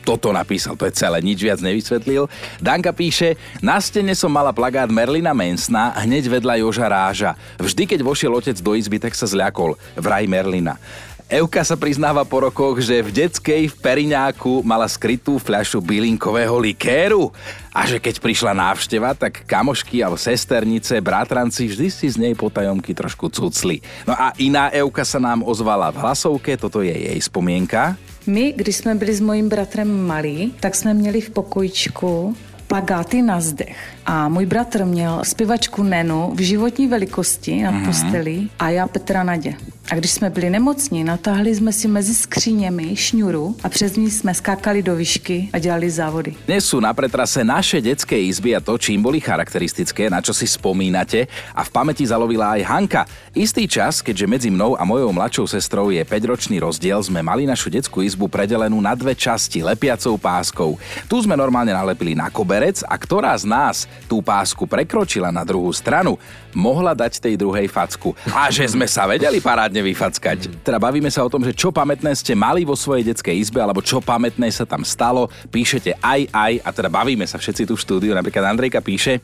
toto 0.01 0.33
napísal, 0.33 0.73
to 0.75 0.89
je 0.89 0.97
celé, 0.97 1.21
nič 1.21 1.39
viac 1.39 1.61
nevysvetlil. 1.61 2.25
Danka 2.57 2.91
píše, 2.91 3.37
na 3.61 3.77
stene 3.77 4.17
som 4.17 4.33
mala 4.33 4.49
plagát 4.51 4.89
Merlina 4.89 5.31
Mensna, 5.31 5.93
hneď 6.01 6.41
vedľa 6.41 6.59
Joža 6.65 6.87
Ráža. 6.89 7.31
Vždy, 7.61 7.85
keď 7.85 7.99
vošiel 8.01 8.33
otec 8.33 8.57
do 8.59 8.73
izby, 8.73 8.97
tak 8.97 9.13
sa 9.13 9.29
zľakol. 9.29 9.77
Vraj 9.95 10.25
Merlina. 10.25 10.81
Euka 11.31 11.63
sa 11.63 11.79
priznáva 11.79 12.27
po 12.27 12.43
rokoch, 12.43 12.83
že 12.83 12.99
v 12.99 13.23
detskej 13.23 13.71
v 13.71 13.75
Periňáku 13.79 14.67
mala 14.67 14.83
skrytú 14.83 15.39
fľašu 15.39 15.79
bylinkového 15.79 16.59
likéru 16.59 17.31
a 17.71 17.87
že 17.87 18.03
keď 18.03 18.19
prišla 18.19 18.51
návšteva, 18.51 19.15
tak 19.15 19.47
kamošky 19.47 20.03
alebo 20.03 20.19
sesternice, 20.19 20.99
bratranci 20.99 21.71
vždy 21.71 21.87
si 21.87 22.11
z 22.11 22.19
nej 22.19 22.35
potajomky 22.35 22.91
trošku 22.91 23.31
cucli. 23.31 23.79
No 24.03 24.11
a 24.11 24.35
iná 24.43 24.75
Euka 24.75 25.07
sa 25.07 25.23
nám 25.23 25.47
ozvala 25.47 25.87
v 25.95 26.03
hlasovke, 26.03 26.59
toto 26.59 26.83
je 26.83 26.91
jej 26.91 27.19
spomienka. 27.23 27.95
My, 28.27 28.51
když 28.51 28.75
jsme 28.75 28.99
byli 28.99 29.13
s 29.15 29.23
mojím 29.23 29.47
bratrem 29.47 29.87
malí, 29.87 30.51
tak 30.59 30.75
jsme 30.75 30.91
měli 30.93 31.21
v 31.21 31.29
pokojičku 31.31 32.35
plagáty 32.67 33.21
na 33.21 33.39
zdech. 33.39 33.79
A 34.05 34.29
můj 34.29 34.45
bratr 34.45 34.85
měl 34.85 35.23
zpěvačku 35.23 35.83
Nenu 35.83 36.31
v 36.35 36.39
životní 36.39 36.87
velikosti 36.87 37.63
na 37.63 37.71
mhm. 37.71 37.85
posteli 37.85 38.47
a 38.59 38.69
já 38.69 38.87
Petra 38.87 39.23
Nadě. 39.23 39.55
A 39.91 39.95
když 39.95 40.11
jsme 40.11 40.29
byli 40.29 40.49
nemocní, 40.49 41.03
natáhli 41.03 41.55
jsme 41.55 41.73
si 41.73 41.87
mezi 41.87 42.15
skříněmi 42.15 42.95
šňuru 42.95 43.55
a 43.63 43.69
přes 43.69 43.95
ní 43.95 44.11
jsme 44.11 44.33
skákali 44.33 44.83
do 44.83 44.95
výšky 44.95 45.49
a 45.53 45.59
dělali 45.59 45.89
závody. 45.89 46.31
Dnes 46.47 46.63
sú 46.63 46.79
na 46.79 46.95
pretrase 46.95 47.43
naše 47.43 47.83
detské 47.83 48.15
izby 48.15 48.55
a 48.55 48.63
to, 48.63 48.79
čím 48.79 49.03
boli 49.03 49.19
charakteristické, 49.19 50.07
na 50.07 50.23
čo 50.23 50.31
si 50.31 50.47
spomínate 50.47 51.27
a 51.51 51.67
v 51.67 51.69
pamäti 51.75 52.07
zalovila 52.07 52.55
aj 52.55 52.61
Hanka. 52.63 53.03
Istý 53.35 53.67
čas, 53.67 53.99
keďže 53.99 54.31
medzi 54.31 54.47
mnou 54.47 54.79
a 54.79 54.87
mojou 54.87 55.11
mladšou 55.11 55.51
sestrou 55.51 55.91
je 55.91 55.99
5-ročný 56.07 56.63
rozdiel, 56.63 57.03
sme 57.03 57.19
mali 57.19 57.43
našu 57.43 57.67
detskú 57.67 57.99
izbu 57.99 58.31
predelenú 58.31 58.79
na 58.79 58.95
dve 58.95 59.11
časti 59.11 59.59
lepiacou 59.59 60.15
páskou. 60.15 60.79
Tu 61.11 61.19
sme 61.19 61.35
normálne 61.35 61.75
nalepili 61.75 62.15
na 62.15 62.31
koberec 62.31 62.79
a 62.87 62.95
ktorá 62.95 63.35
z 63.35 63.43
nás 63.43 63.91
tú 64.07 64.23
pásku 64.23 64.63
prekročila 64.63 65.35
na 65.35 65.43
druhú 65.43 65.67
stranu, 65.75 66.15
mohla 66.55 66.95
dať 66.95 67.19
tej 67.19 67.35
druhej 67.35 67.67
facku. 67.67 68.15
A 68.31 68.47
že 68.47 68.63
sme 68.71 68.87
sa 68.87 69.03
vedeli 69.03 69.43
parádne 69.43 69.80
vyfackať. 69.81 70.63
Teda 70.63 70.77
bavíme 70.77 71.09
sa 71.09 71.25
o 71.25 71.31
tom, 71.31 71.41
že 71.41 71.53
čo 71.53 71.73
pamätné 71.73 72.13
ste 72.13 72.37
mali 72.37 72.63
vo 72.63 72.77
svojej 72.77 73.11
detskej 73.11 73.35
izbe, 73.37 73.59
alebo 73.59 73.81
čo 73.81 73.99
pamätné 73.99 74.47
sa 74.53 74.63
tam 74.63 74.85
stalo. 74.85 75.27
Píšete 75.49 75.97
aj, 75.99 76.29
aj, 76.31 76.53
a 76.61 76.69
teda 76.69 76.89
bavíme 76.89 77.25
sa 77.25 77.41
všetci 77.41 77.67
tu 77.67 77.73
v 77.75 77.83
štúdiu. 77.83 78.11
Napríklad 78.15 78.47
Andrejka 78.47 78.79
píše, 78.79 79.19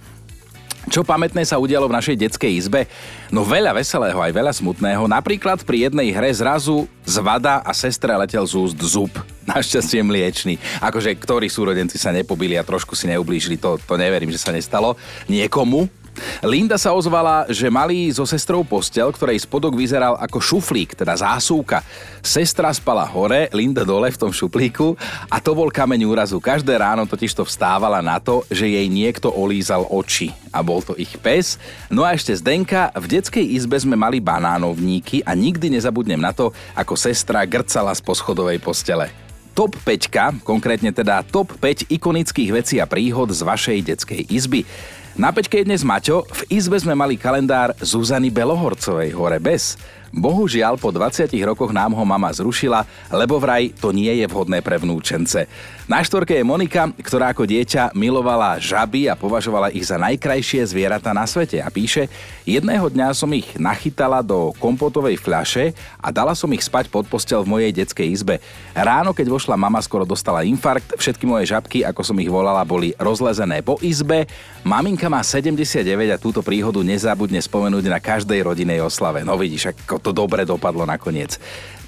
čo 0.87 1.03
pamätné 1.03 1.43
sa 1.43 1.59
udialo 1.59 1.91
v 1.91 1.97
našej 1.99 2.15
detskej 2.15 2.51
izbe? 2.55 2.87
No 3.27 3.43
veľa 3.43 3.75
veselého 3.75 4.15
aj 4.23 4.31
veľa 4.31 4.55
smutného. 4.55 5.03
Napríklad 5.11 5.59
pri 5.67 5.91
jednej 5.91 6.15
hre 6.15 6.31
zrazu 6.31 6.87
zvada 7.03 7.59
a 7.59 7.75
sestre 7.75 8.15
letel 8.15 8.47
z 8.47 8.55
úst 8.55 8.79
zub. 8.79 9.11
Našťastie 9.51 9.99
mliečný. 9.99 10.55
Akože 10.79 11.11
ktorí 11.19 11.51
súrodenci 11.51 11.99
sa 11.99 12.15
nepobili 12.15 12.55
a 12.55 12.63
trošku 12.63 12.95
si 12.95 13.11
neublížili, 13.11 13.59
to, 13.59 13.75
to 13.83 13.99
neverím, 13.99 14.31
že 14.31 14.39
sa 14.39 14.55
nestalo. 14.55 14.95
Niekomu, 15.27 15.91
Linda 16.45 16.77
sa 16.77 16.93
ozvala, 16.93 17.49
že 17.49 17.67
mali 17.67 18.09
so 18.13 18.25
sestrou 18.27 18.61
postel, 18.61 19.09
ktorej 19.09 19.41
spodok 19.41 19.73
vyzeral 19.73 20.17
ako 20.17 20.37
šuflík, 20.37 20.93
teda 20.93 21.17
zásuvka. 21.17 21.81
Sestra 22.21 22.73
spala 22.75 23.07
hore, 23.07 23.47
Linda 23.55 23.87
dole 23.87 24.11
v 24.11 24.19
tom 24.19 24.31
šuplíku 24.33 24.97
a 25.31 25.37
to 25.39 25.55
bol 25.55 25.71
kameň 25.71 26.03
úrazu. 26.05 26.37
Každé 26.37 26.75
ráno 26.75 27.07
totiž 27.07 27.33
to 27.33 27.43
vstávala 27.47 28.03
na 28.03 28.19
to, 28.19 28.43
že 28.51 28.67
jej 28.67 28.87
niekto 28.91 29.31
olízal 29.31 29.87
oči 29.87 30.35
a 30.51 30.59
bol 30.65 30.81
to 30.81 30.97
ich 30.97 31.15
pes. 31.21 31.61
No 31.87 32.03
a 32.03 32.13
ešte 32.13 32.35
Zdenka, 32.35 32.91
v 32.93 33.05
detskej 33.17 33.45
izbe 33.45 33.77
sme 33.77 33.95
mali 33.95 34.17
banánovníky 34.19 35.21
a 35.23 35.37
nikdy 35.37 35.73
nezabudnem 35.73 36.19
na 36.19 36.33
to, 36.33 36.51
ako 36.73 36.93
sestra 36.97 37.45
grcala 37.45 37.93
z 37.95 38.01
poschodovej 38.03 38.59
postele. 38.59 39.09
Top 39.57 39.73
5, 39.73 40.45
konkrétne 40.45 40.93
teda 40.93 41.25
top 41.25 41.57
5 41.57 41.89
ikonických 41.89 42.53
vecí 42.53 42.75
a 42.77 42.85
príhod 42.85 43.33
z 43.33 43.41
vašej 43.41 43.79
detskej 43.89 44.21
izby. 44.29 44.61
Na 45.17 45.33
pečke 45.33 45.57
je 45.57 45.65
dnes 45.65 45.81
Maťo, 45.81 46.29
v 46.29 46.61
izbe 46.61 46.77
sme 46.77 46.93
mali 46.93 47.17
kalendár 47.17 47.73
Zuzany 47.81 48.29
Belohorcovej 48.29 49.17
hore 49.17 49.41
bez. 49.41 49.73
Bohužiaľ, 50.13 50.79
po 50.79 50.93
20 50.93 51.35
rokoch 51.43 51.75
nám 51.75 51.91
ho 51.91 52.03
mama 52.07 52.31
zrušila, 52.31 52.87
lebo 53.11 53.41
vraj 53.41 53.75
to 53.75 53.91
nie 53.91 54.13
je 54.23 54.25
vhodné 54.29 54.63
pre 54.63 54.79
vnúčence. 54.79 55.49
Na 55.87 56.03
štvorke 56.03 56.35
je 56.35 56.47
Monika, 56.47 56.91
ktorá 56.99 57.31
ako 57.31 57.47
dieťa 57.47 57.95
milovala 57.95 58.59
žaby 58.59 59.07
a 59.07 59.19
považovala 59.19 59.71
ich 59.71 59.87
za 59.87 59.95
najkrajšie 59.99 60.63
zvieratá 60.67 61.11
na 61.11 61.27
svete 61.27 61.63
a 61.63 61.67
píše, 61.71 62.11
jedného 62.43 62.87
dňa 62.87 63.11
som 63.15 63.31
ich 63.31 63.47
nachytala 63.55 64.23
do 64.23 64.51
kompotovej 64.59 65.19
fľaše 65.19 65.71
a 65.99 66.07
dala 66.11 66.35
som 66.35 66.51
ich 66.55 66.63
spať 66.63 66.91
pod 66.91 67.07
postel 67.07 67.43
v 67.43 67.51
mojej 67.55 67.71
detskej 67.71 68.07
izbe. 68.07 68.39
Ráno, 68.75 69.15
keď 69.15 69.27
vošla 69.31 69.55
mama, 69.59 69.79
skoro 69.83 70.07
dostala 70.07 70.43
infarkt, 70.43 70.95
všetky 70.99 71.23
moje 71.27 71.51
žabky, 71.51 71.83
ako 71.83 72.03
som 72.03 72.19
ich 72.19 72.31
volala, 72.31 72.67
boli 72.67 72.95
rozlezené 72.99 73.59
po 73.63 73.79
izbe. 73.79 74.27
Maminka 74.67 75.06
má 75.07 75.23
79 75.23 75.83
a 76.13 76.21
túto 76.21 76.39
príhodu 76.45 76.79
nezabudne 76.83 77.39
spomenúť 77.41 77.85
na 77.89 77.99
každej 77.99 78.43
rodinej 78.43 78.83
oslave. 78.83 79.23
No 79.23 79.35
vidíš, 79.39 79.73
ako 79.73 79.99
to 79.99 80.11
dobre 80.13 80.43
dopadlo 80.43 80.85
nakoniec. 80.85 81.39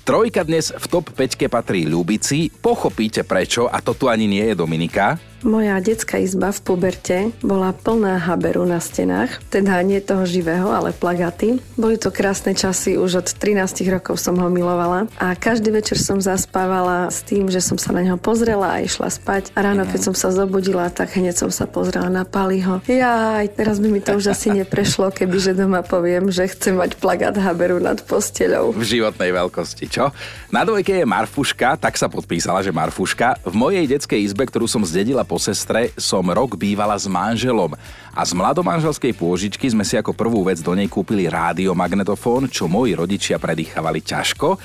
Trojka 0.03 0.41
dnes 0.41 0.73
v 0.73 0.85
top 0.89 1.13
5 1.13 1.45
patrí 1.51 1.85
Ľubici. 1.85 2.49
Pochopíte 2.49 3.21
prečo 3.21 3.69
a 3.69 3.77
to 3.77 3.93
tu 3.93 4.09
ani 4.09 4.25
nie 4.25 4.41
je 4.41 4.55
Dominika. 4.57 5.28
Moja 5.39 5.79
detská 5.79 6.19
izba 6.19 6.51
v 6.51 6.60
puberte 6.60 7.17
bola 7.39 7.72
plná 7.72 8.19
haberu 8.19 8.67
na 8.67 8.84
stenách, 8.84 9.39
teda 9.48 9.79
nie 9.88 10.03
toho 10.03 10.27
živého, 10.27 10.67
ale 10.67 10.91
plagaty. 10.91 11.63
Boli 11.79 11.96
to 11.96 12.12
krásne 12.12 12.51
časy, 12.51 13.00
už 13.00 13.24
od 13.24 13.27
13 13.31 13.88
rokov 13.88 14.19
som 14.19 14.36
ho 14.36 14.51
milovala 14.51 15.08
a 15.15 15.39
každý 15.39 15.72
večer 15.72 15.96
som 15.96 16.19
zaspávala 16.19 17.08
s 17.08 17.24
tým, 17.24 17.48
že 17.48 17.63
som 17.63 17.79
sa 17.79 17.96
na 17.96 18.03
neho 18.03 18.19
pozrela 18.19 18.75
a 18.75 18.84
išla 18.84 19.08
spať 19.08 19.55
a 19.55 19.63
ráno, 19.63 19.88
keď 19.88 20.12
som 20.12 20.15
sa 20.17 20.27
zobudila, 20.27 20.91
tak 20.91 21.15
hneď 21.15 21.48
som 21.48 21.51
sa 21.55 21.63
pozrela 21.63 22.12
na 22.12 22.27
Paliho. 22.27 22.84
Ja 22.91 23.39
aj 23.39 23.55
teraz 23.55 23.79
by 23.79 23.88
mi 23.88 24.03
to 24.03 24.19
už 24.19 24.36
asi 24.36 24.51
neprešlo, 24.51 25.08
kebyže 25.15 25.55
doma 25.55 25.88
poviem, 25.88 26.36
že 26.36 26.51
chcem 26.51 26.75
mať 26.75 27.00
plagát 27.00 27.39
haberu 27.39 27.79
nad 27.79 28.03
posteľou. 28.03 28.75
V 28.75 28.84
životnej 28.84 29.31
veľkosti, 29.31 29.88
čo? 29.88 30.12
Na 30.51 30.67
dvojke 30.67 31.00
je 31.00 31.08
Marfuška, 31.08 31.79
tak 31.79 31.96
sa 31.96 32.12
podpísala, 32.12 32.60
že 32.60 32.75
Marfuška. 32.75 33.39
V 33.48 33.55
mojej 33.55 33.88
detskej 33.88 34.19
izbe, 34.19 34.43
ktorú 34.43 34.67
som 34.67 34.84
zdedila 34.84 35.28
po 35.29 35.38
sestre 35.38 35.93
som 35.93 36.25
rok 36.25 36.57
bývala 36.57 36.98
s 36.98 37.05
manželom 37.05 37.77
a 38.09 38.21
z 38.25 38.33
mladomanželskej 38.33 39.13
pôžičky 39.13 39.69
sme 39.69 39.86
si 39.86 39.93
ako 39.93 40.17
prvú 40.17 40.41
vec 40.41 40.57
do 40.65 40.74
nej 40.74 40.89
kúpili 40.89 41.29
rádiomagnetofón, 41.29 42.50
čo 42.50 42.65
moji 42.65 42.98
rodičia 42.98 43.38
predýchavali 43.38 44.01
ťažko. 44.01 44.57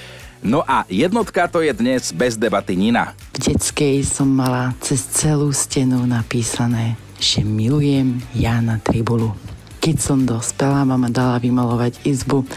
No 0.44 0.64
a 0.64 0.88
jednotka 0.88 1.44
to 1.52 1.60
je 1.60 1.76
dnes 1.76 2.16
bez 2.16 2.40
debaty 2.40 2.80
Nina. 2.80 3.12
V 3.36 3.52
detskej 3.52 4.00
som 4.08 4.32
mala 4.32 4.72
cez 4.80 5.04
celú 5.04 5.52
stenu 5.52 6.00
napísané, 6.08 6.96
že 7.20 7.44
milujem 7.44 8.24
Jana 8.32 8.80
Tribulu. 8.80 9.36
Keď 9.84 9.96
som 10.00 10.24
dospela, 10.24 10.80
mama 10.88 11.12
dala 11.12 11.36
vymalovať 11.36 12.08
izbu. 12.08 12.48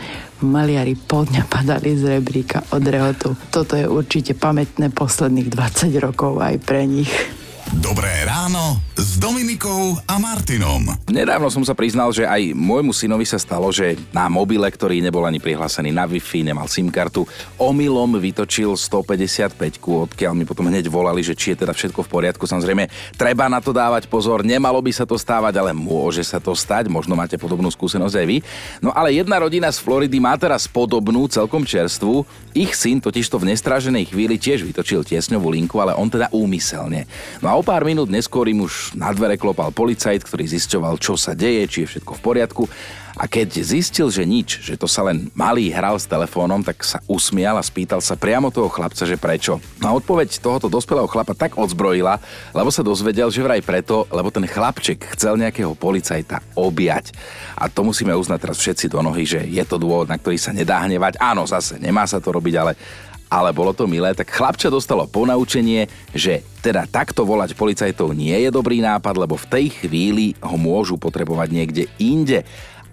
Maliari 0.47 0.95
pol 0.95 1.27
dňa 1.27 1.43
padali 1.43 1.91
z 1.99 2.15
rebríka 2.19 2.63
od 2.71 2.83
rehotu. 2.87 3.35
Toto 3.51 3.75
je 3.75 3.83
určite 3.83 4.31
pamätné 4.31 4.95
posledných 4.95 5.51
20 5.51 5.91
rokov 5.99 6.39
aj 6.39 6.55
pre 6.63 6.87
nich. 6.87 7.11
Dobré 7.74 8.25
ráno 8.25 8.81
s 9.17 9.25
Dominikou 9.25 9.97
a 10.05 10.21
Martinom. 10.21 10.93
Nedávno 11.09 11.50
som 11.50 11.65
sa 11.65 11.74
priznal, 11.74 12.13
že 12.13 12.29
aj 12.29 12.53
môjmu 12.53 12.93
synovi 12.93 13.25
sa 13.25 13.41
stalo, 13.41 13.65
že 13.74 13.97
na 14.13 14.29
mobile, 14.29 14.69
ktorý 14.69 15.01
nebol 15.01 15.25
ani 15.25 15.41
prihlásený 15.41 15.89
na 15.89 16.05
Wi-Fi, 16.05 16.45
nemal 16.45 16.69
SIM 16.69 16.93
kartu, 16.93 17.25
omylom 17.57 18.21
vytočil 18.21 18.77
155 18.77 19.57
odkiaľ 19.81 20.38
mi 20.38 20.45
potom 20.45 20.69
hneď 20.69 20.86
volali, 20.93 21.25
že 21.25 21.33
či 21.33 21.57
je 21.57 21.65
teda 21.65 21.74
všetko 21.74 22.05
v 22.05 22.09
poriadku. 22.13 22.45
Samozrejme, 22.45 22.93
treba 23.17 23.50
na 23.50 23.57
to 23.57 23.74
dávať 23.74 24.05
pozor, 24.05 24.45
nemalo 24.45 24.77
by 24.86 24.93
sa 24.93 25.09
to 25.09 25.17
stávať, 25.17 25.65
ale 25.65 25.74
môže 25.74 26.21
sa 26.21 26.38
to 26.38 26.53
stať, 26.53 26.86
možno 26.86 27.17
máte 27.17 27.41
podobnú 27.41 27.74
skúsenosť 27.74 28.21
aj 28.21 28.25
vy. 28.29 28.38
No 28.86 28.93
ale 28.93 29.17
jedna 29.17 29.41
rodina 29.41 29.74
z 29.74 29.81
Floridy 29.81 30.21
má 30.21 30.38
teraz 30.38 30.69
podobnú, 30.69 31.25
celkom 31.25 31.65
čerstvú. 31.65 32.21
Ich 32.53 32.77
syn 32.77 33.01
totižto 33.01 33.41
v 33.41 33.50
nestráženej 33.50 34.13
chvíli 34.13 34.38
tiež 34.38 34.62
vytočil 34.62 35.01
tiesňovú 35.01 35.50
linku, 35.50 35.81
ale 35.81 35.97
on 35.97 36.05
teda 36.05 36.29
úmyselne. 36.29 37.09
No 37.41 37.50
a 37.50 37.57
o 37.57 37.65
pár 37.65 37.81
minút 37.81 38.13
neskôr 38.13 38.45
im 38.53 38.62
už 38.62 38.93
na 38.93 39.06
dvere 39.13 39.39
klopal 39.39 39.71
policajt, 39.71 40.25
ktorý 40.25 40.47
zisťoval, 40.49 40.97
čo 40.97 41.15
sa 41.15 41.37
deje, 41.37 41.63
či 41.69 41.77
je 41.85 41.89
všetko 41.95 42.17
v 42.17 42.23
poriadku. 42.23 42.63
A 43.17 43.25
keď 43.25 43.65
zistil, 43.65 44.13
že 44.13 44.29
nič, 44.29 44.61
že 44.61 44.77
to 44.77 44.85
sa 44.85 45.01
len 45.01 45.33
malý 45.33 45.73
hral 45.73 45.97
s 45.97 46.05
telefónom, 46.05 46.61
tak 46.61 46.85
sa 46.85 47.01
usmial 47.09 47.57
a 47.57 47.65
spýtal 47.65 47.97
sa 47.97 48.13
priamo 48.13 48.53
toho 48.53 48.69
chlapca, 48.69 49.09
že 49.09 49.17
prečo. 49.17 49.57
No 49.81 49.89
a 49.89 49.97
odpoveď 49.97 50.37
tohoto 50.37 50.69
dospelého 50.69 51.09
chlapa 51.09 51.33
tak 51.33 51.57
odzbrojila, 51.57 52.21
lebo 52.53 52.69
sa 52.69 52.85
dozvedel, 52.85 53.33
že 53.33 53.41
vraj 53.41 53.65
preto, 53.65 54.05
lebo 54.13 54.29
ten 54.29 54.45
chlapček 54.45 55.17
chcel 55.17 55.33
nejakého 55.33 55.73
policajta 55.73 56.45
objať. 56.53 57.17
A 57.57 57.65
to 57.65 57.81
musíme 57.81 58.13
uznať 58.13 58.37
teraz 58.37 58.61
všetci 58.61 58.85
do 58.85 59.01
nohy, 59.01 59.25
že 59.25 59.41
je 59.49 59.65
to 59.65 59.81
dôvod, 59.81 60.05
na 60.05 60.21
ktorý 60.21 60.37
sa 60.37 60.53
nedá 60.53 60.77
hnevať. 60.85 61.17
Áno, 61.17 61.49
zase 61.49 61.81
nemá 61.81 62.05
sa 62.05 62.21
to 62.21 62.29
robiť, 62.29 62.53
ale 62.53 62.77
ale 63.27 63.51
bolo 63.51 63.75
to 63.75 63.88
milé, 63.88 64.12
tak 64.15 64.31
chlapča 64.31 64.72
dostalo 64.72 65.07
ponaučenie, 65.07 65.88
že 66.15 66.43
teda 66.63 66.88
takto 66.88 67.27
volať 67.27 67.55
policajtov 67.55 68.15
nie 68.15 68.36
je 68.36 68.50
dobrý 68.51 68.79
nápad, 68.84 69.15
lebo 69.15 69.36
v 69.36 69.50
tej 69.51 69.65
chvíli 69.84 70.36
ho 70.39 70.55
môžu 70.55 70.96
potrebovať 71.00 71.48
niekde 71.51 71.84
inde. 72.00 72.43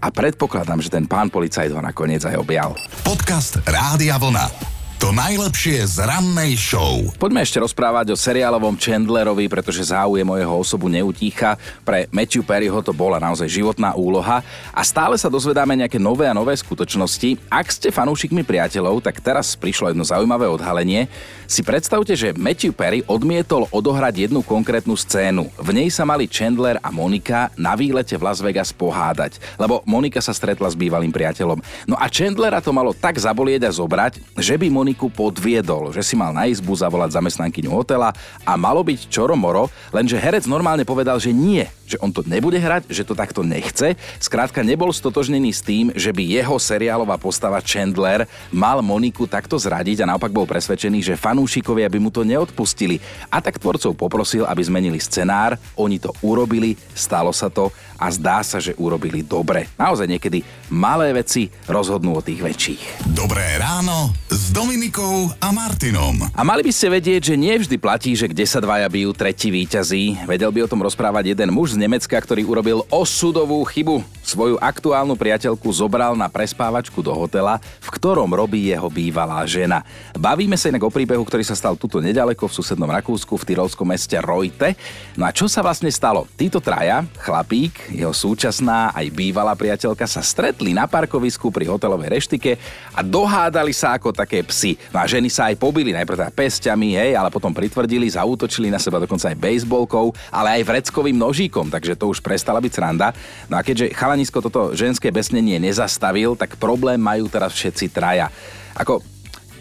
A 0.05 0.13
predpokladám, 0.13 0.85
že 0.85 0.93
ten 0.93 1.09
pán 1.09 1.33
policajt 1.33 1.73
ho 1.73 1.81
nakoniec 1.81 2.21
aj 2.29 2.37
objal. 2.37 2.77
Podcast 3.01 3.57
Rádia 3.65 4.21
Vlna. 4.21 4.84
To 5.05 5.13
najlepšie 5.13 5.85
z 5.85 6.01
rannej 6.01 6.57
show. 6.57 7.05
Poďme 7.21 7.45
ešte 7.45 7.61
rozprávať 7.61 8.09
o 8.09 8.17
seriálovom 8.17 8.73
Chandlerovi, 8.81 9.53
pretože 9.53 9.93
záujem 9.93 10.25
o 10.25 10.41
jeho 10.41 10.57
osobu 10.57 10.89
neutícha. 10.89 11.61
Pre 11.85 12.09
Matthew 12.09 12.41
Perryho 12.41 12.81
to 12.81 12.97
bola 12.97 13.21
naozaj 13.21 13.45
životná 13.45 13.93
úloha 13.93 14.41
a 14.73 14.81
stále 14.81 15.21
sa 15.21 15.29
dozvedáme 15.29 15.77
nejaké 15.77 16.01
nové 16.01 16.25
a 16.25 16.33
nové 16.33 16.57
skutočnosti. 16.57 17.37
Ak 17.53 17.69
ste 17.69 17.93
fanúšikmi 17.93 18.49
priateľov, 18.49 19.05
tak 19.05 19.21
teraz 19.21 19.53
prišlo 19.61 19.93
jedno 19.93 20.09
zaujímavé 20.09 20.49
odhalenie. 20.49 21.05
Si 21.45 21.61
predstavte, 21.61 22.17
že 22.17 22.33
Matthew 22.33 22.73
Perry 22.73 23.05
odmietol 23.05 23.69
odohrať 23.77 24.33
jednu 24.33 24.41
konkrétnu 24.41 24.97
scénu. 24.97 25.53
V 25.61 25.69
nej 25.77 25.93
sa 25.93 26.09
mali 26.09 26.25
Chandler 26.33 26.81
a 26.81 26.89
Monika 26.89 27.53
na 27.61 27.77
výlete 27.77 28.17
v 28.17 28.25
Las 28.25 28.41
Vegas 28.41 28.73
pohádať, 28.73 29.37
lebo 29.61 29.85
Monika 29.85 30.25
sa 30.25 30.33
stretla 30.33 30.73
s 30.73 30.81
bývalým 30.81 31.13
priateľom. 31.13 31.61
No 31.85 32.01
a 32.01 32.09
Chandlera 32.09 32.65
to 32.65 32.73
malo 32.73 32.97
tak 32.97 33.21
zabolieť 33.21 33.69
a 33.69 33.77
zobrať, 33.77 34.41
že 34.41 34.57
by 34.57 34.73
Monika 34.73 34.94
Moniku 34.95 35.11
podviedol, 35.11 35.91
že 35.91 36.07
si 36.07 36.15
mal 36.15 36.31
na 36.31 36.47
izbu 36.47 36.71
zavolať 36.71 37.19
zamestnankyňu 37.19 37.67
hotela 37.67 38.15
a 38.47 38.55
malo 38.55 38.79
byť 38.87 39.11
čoromoro, 39.11 39.67
lenže 39.91 40.15
herec 40.15 40.47
normálne 40.47 40.87
povedal, 40.87 41.19
že 41.19 41.35
nie, 41.35 41.67
že 41.83 41.99
on 41.99 42.15
to 42.15 42.23
nebude 42.23 42.55
hrať, 42.55 42.87
že 42.87 43.03
to 43.03 43.19
takto 43.19 43.43
nechce. 43.43 43.99
Skrátka 44.23 44.63
nebol 44.63 44.95
stotožnený 44.95 45.51
s 45.51 45.67
tým, 45.67 45.91
že 45.99 46.15
by 46.15 46.23
jeho 46.23 46.55
seriálová 46.63 47.19
postava 47.19 47.59
Chandler 47.59 48.31
mal 48.55 48.87
Moniku 48.87 49.27
takto 49.27 49.59
zradiť 49.59 50.07
a 50.07 50.15
naopak 50.15 50.31
bol 50.31 50.47
presvedčený, 50.47 51.03
že 51.03 51.19
fanúšikovia 51.19 51.91
by 51.91 51.99
mu 51.99 52.15
to 52.15 52.23
neodpustili. 52.23 53.03
A 53.35 53.43
tak 53.43 53.59
tvorcov 53.59 53.99
poprosil, 53.99 54.47
aby 54.47 54.63
zmenili 54.63 55.03
scenár, 55.03 55.59
oni 55.75 55.99
to 55.99 56.15
urobili, 56.23 56.79
stalo 56.95 57.35
sa 57.35 57.51
to 57.51 57.75
a 57.99 58.07
zdá 58.15 58.47
sa, 58.47 58.63
že 58.63 58.79
urobili 58.79 59.27
dobre. 59.27 59.67
Naozaj 59.75 60.07
niekedy 60.07 60.43
malé 60.71 61.11
veci 61.11 61.51
rozhodnú 61.67 62.15
o 62.15 62.25
tých 62.25 62.41
väčších. 62.43 63.11
Dobré 63.11 63.59
ráno 63.59 64.15
s 64.31 64.55
Dominikou 64.75 65.31
a 65.39 65.55
Martinom. 65.55 66.19
A 66.35 66.43
mali 66.43 66.67
by 66.67 66.75
ste 66.75 66.91
vedieť, 66.91 67.31
že 67.31 67.39
nie 67.39 67.55
vždy 67.55 67.79
platí, 67.79 68.11
že 68.19 68.27
kde 68.27 68.43
sa 68.43 68.59
dvaja 68.59 68.91
bijú, 68.91 69.15
tretí 69.15 69.47
víťazí. 69.47 70.27
Vedel 70.27 70.51
by 70.51 70.67
o 70.67 70.71
tom 70.75 70.83
rozprávať 70.83 71.31
jeden 71.31 71.55
muž 71.55 71.79
z 71.79 71.87
Nemecka, 71.87 72.19
ktorý 72.19 72.43
urobil 72.43 72.83
osudovú 72.91 73.63
chybu. 73.71 74.03
Svoju 74.27 74.59
aktuálnu 74.59 75.15
priateľku 75.15 75.71
zobral 75.71 76.19
na 76.19 76.27
prespávačku 76.27 77.07
do 77.07 77.15
hotela, 77.15 77.63
v 77.79 77.87
ktorom 77.87 78.27
robí 78.35 78.67
jeho 78.67 78.91
bývalá 78.91 79.47
žena. 79.47 79.87
Bavíme 80.11 80.59
sa 80.59 80.75
inak 80.75 80.83
o 80.83 80.91
príbehu, 80.91 81.23
ktorý 81.23 81.47
sa 81.47 81.55
stal 81.55 81.79
tuto 81.79 82.03
nedaleko 82.03 82.51
v 82.51 82.57
susednom 82.59 82.91
Rakúsku 82.91 83.31
v 83.39 83.47
tyrolskom 83.47 83.87
meste 83.87 84.19
Rojte. 84.19 84.75
No 85.15 85.23
a 85.23 85.31
čo 85.31 85.47
sa 85.47 85.63
vlastne 85.63 85.95
stalo? 85.95 86.27
Títo 86.35 86.59
traja, 86.59 87.07
chlapík, 87.23 87.95
jeho 87.95 88.11
súčasná 88.11 88.91
aj 88.91 89.07
bývalá 89.15 89.55
priateľka 89.55 90.03
sa 90.11 90.19
stretli 90.19 90.75
na 90.75 90.91
parkovisku 90.91 91.55
pri 91.55 91.71
hotelovej 91.71 92.19
reštike 92.19 92.59
a 92.91 93.07
dohádali 93.07 93.71
sa 93.71 93.95
ako 93.95 94.11
také 94.11 94.43
psy. 94.43 94.64
No 94.73 94.99
a 95.03 95.05
ženy 95.05 95.29
sa 95.29 95.53
aj 95.53 95.61
pobili, 95.61 95.93
najprv 95.93 96.17
teda 96.17 96.33
pestiami, 96.33 96.97
hej, 96.97 97.13
ale 97.21 97.29
potom 97.29 97.53
pritvrdili, 97.53 98.09
zautočili 98.09 98.73
na 98.73 98.81
seba 98.81 98.97
dokonca 98.97 99.29
aj 99.29 99.37
bejsbolkou, 99.37 100.17
ale 100.33 100.61
aj 100.61 100.63
vreckovým 100.65 101.21
nožíkom, 101.21 101.69
takže 101.69 102.01
to 102.01 102.09
už 102.09 102.25
prestala 102.25 102.65
byť 102.65 102.73
sranda. 102.73 103.13
No 103.53 103.61
a 103.61 103.67
keďže 103.67 103.93
chalanisko 103.93 104.41
toto 104.41 104.73
ženské 104.73 105.13
besnenie 105.13 105.61
nezastavil, 105.61 106.33
tak 106.39 106.57
problém 106.57 106.97
majú 106.97 107.29
teraz 107.29 107.53
všetci 107.53 107.93
traja. 107.93 108.33
Ako 108.75 109.05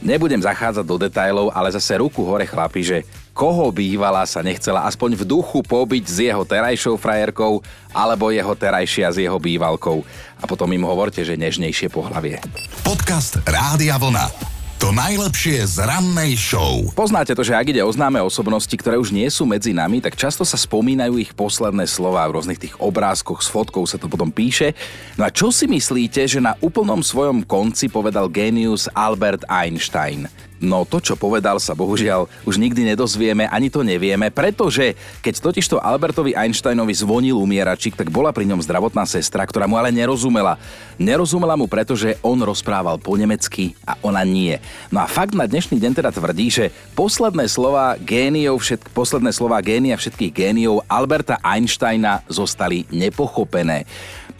Nebudem 0.03 0.43
zachádzať 0.43 0.83
do 0.83 0.99
detajlov, 0.99 1.55
ale 1.55 1.71
zase 1.71 1.95
ruku 1.95 2.27
hore 2.27 2.43
chlapi, 2.43 2.83
že 2.83 2.97
koho 3.31 3.71
bývala 3.71 4.27
sa 4.27 4.43
nechcela 4.43 4.83
aspoň 4.83 5.15
v 5.15 5.23
duchu 5.23 5.63
pobiť 5.63 6.03
s 6.03 6.17
jeho 6.27 6.43
terajšou 6.43 6.99
frajerkou 6.99 7.63
alebo 7.95 8.27
jeho 8.27 8.51
terajšia 8.51 9.15
s 9.15 9.17
jeho 9.23 9.39
bývalkou. 9.39 10.03
A 10.37 10.43
potom 10.43 10.67
im 10.75 10.83
hovorte, 10.83 11.23
že 11.23 11.39
nežnejšie 11.39 11.87
pohlavie. 11.87 12.43
Podcast 12.83 13.39
Rádia 13.47 13.95
Vlna. 13.95 14.62
To 14.83 14.91
najlepšie 14.91 15.63
z 15.63 15.79
rannej 15.79 16.35
show. 16.35 16.91
Poznáte 16.91 17.31
to, 17.31 17.39
že 17.39 17.55
ak 17.55 17.71
ide 17.71 17.79
o 17.79 17.87
známe 17.87 18.19
osobnosti, 18.19 18.75
ktoré 18.75 18.99
už 18.99 19.15
nie 19.15 19.31
sú 19.31 19.47
medzi 19.47 19.71
nami, 19.71 20.03
tak 20.03 20.19
často 20.19 20.43
sa 20.43 20.59
spomínajú 20.59 21.23
ich 21.23 21.31
posledné 21.31 21.87
slova 21.87 22.27
v 22.27 22.35
rôznych 22.35 22.59
tých 22.59 22.75
obrázkoch, 22.83 23.39
s 23.39 23.47
fotkou 23.47 23.87
sa 23.87 23.95
to 23.95 24.11
potom 24.11 24.27
píše. 24.27 24.75
No 25.15 25.23
a 25.23 25.31
čo 25.31 25.55
si 25.55 25.71
myslíte, 25.71 26.27
že 26.27 26.43
na 26.43 26.59
úplnom 26.59 26.99
svojom 26.99 27.47
konci 27.47 27.87
povedal 27.87 28.27
genius 28.27 28.91
Albert 28.91 29.47
Einstein? 29.47 30.27
No 30.63 30.87
to, 30.87 31.03
čo 31.03 31.19
povedal, 31.19 31.59
sa 31.59 31.75
bohužiaľ 31.75 32.31
už 32.47 32.55
nikdy 32.55 32.95
nedozvieme, 32.95 33.51
ani 33.51 33.67
to 33.67 33.83
nevieme, 33.83 34.31
pretože 34.31 34.95
keď 35.19 35.51
totižto 35.51 35.83
Albertovi 35.83 36.31
Einsteinovi 36.31 36.95
zvonil 36.95 37.35
umieračik, 37.35 37.99
tak 37.99 38.07
bola 38.07 38.31
pri 38.31 38.47
ňom 38.47 38.63
zdravotná 38.63 39.03
sestra, 39.03 39.43
ktorá 39.43 39.67
mu 39.67 39.75
ale 39.75 39.91
nerozumela. 39.91 40.55
Nerozumela 40.95 41.59
mu, 41.59 41.67
pretože 41.67 42.15
on 42.23 42.39
rozprával 42.39 42.95
po 42.95 43.19
nemecky 43.19 43.75
a 43.83 43.99
ona 43.99 44.23
nie. 44.23 44.55
No 44.87 45.03
a 45.03 45.07
fakt 45.11 45.35
na 45.35 45.43
dnešný 45.43 45.83
deň 45.83 45.99
teda 45.99 46.15
tvrdí, 46.15 46.47
že 46.47 46.71
posledné 46.95 47.51
slova 47.51 47.99
géniov, 47.99 48.63
všetk, 48.63 48.95
posledné 48.95 49.35
slova 49.35 49.59
génia 49.59 49.99
všetkých 49.99 50.31
géniov 50.31 50.87
Alberta 50.87 51.43
Einsteina 51.43 52.23
zostali 52.31 52.87
nepochopené 52.87 53.83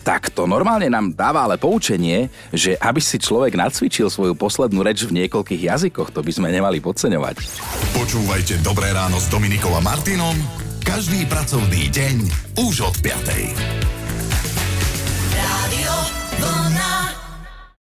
tak 0.04 0.30
to 0.36 0.44
normálne 0.44 0.92
nám 0.92 1.16
dáva 1.16 1.48
ale 1.48 1.56
poučenie, 1.56 2.28
že 2.52 2.76
aby 2.78 3.00
si 3.00 3.16
človek 3.18 3.56
nacvičil 3.56 4.12
svoju 4.12 4.36
poslednú 4.36 4.84
reč 4.84 5.08
v 5.08 5.24
niekoľkých 5.24 5.72
jazykoch, 5.72 6.12
to 6.12 6.20
by 6.20 6.32
sme 6.36 6.52
nemali 6.52 6.84
podceňovať. 6.84 7.40
Počúvajte 7.96 8.60
Dobré 8.62 8.92
ráno 8.92 9.18
s 9.18 9.32
Dominikom 9.32 9.72
a 9.74 9.82
Martinom 9.82 10.36
každý 10.84 11.24
pracovný 11.32 11.88
deň 11.88 12.16
už 12.60 12.92
od 12.92 12.96
5. 13.00 14.03